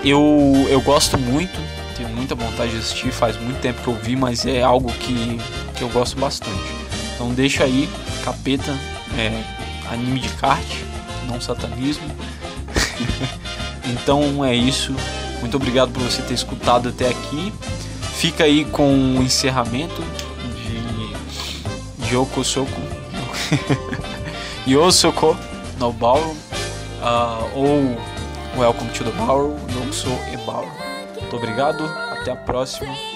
eu, 0.02 0.66
eu 0.70 0.80
gosto 0.80 1.18
muito, 1.18 1.52
tenho 1.94 2.08
muita 2.08 2.34
vontade 2.34 2.70
de 2.70 2.78
assistir, 2.78 3.12
faz 3.12 3.38
muito 3.38 3.60
tempo 3.60 3.82
que 3.82 3.88
eu 3.88 3.94
vi, 3.94 4.16
mas 4.16 4.46
é 4.46 4.62
algo 4.62 4.90
que, 4.90 5.38
que 5.76 5.82
eu 5.82 5.90
gosto 5.90 6.18
bastante. 6.18 6.56
Então 7.14 7.28
deixa 7.34 7.64
aí, 7.64 7.86
capeta, 8.24 8.74
é, 9.18 9.42
anime 9.92 10.20
de 10.20 10.30
kart, 10.30 10.66
não 11.28 11.38
satanismo. 11.42 12.08
então 13.84 14.42
é 14.42 14.54
isso. 14.54 14.96
Muito 15.40 15.58
obrigado 15.58 15.92
por 15.92 16.02
você 16.02 16.22
ter 16.22 16.32
escutado 16.32 16.88
até 16.88 17.10
aqui. 17.10 17.52
Fica 18.14 18.44
aí 18.44 18.64
com 18.64 19.18
o 19.18 19.22
encerramento 19.22 20.02
Yoko 22.10 22.44
Soko 22.44 22.80
Yosoko 24.66 25.36
no 25.78 25.92
Ballroom 25.92 26.36
uh, 27.02 27.50
ou 27.54 27.96
Welcome 28.56 28.90
to 28.92 29.04
the 29.04 29.10
Ballroom, 29.12 29.58
Yoko 29.74 30.18
e 30.32 30.36
Ballroom. 30.46 30.72
Muito 31.20 31.36
obrigado, 31.36 31.84
até 31.84 32.30
a 32.30 32.36
próxima. 32.36 33.15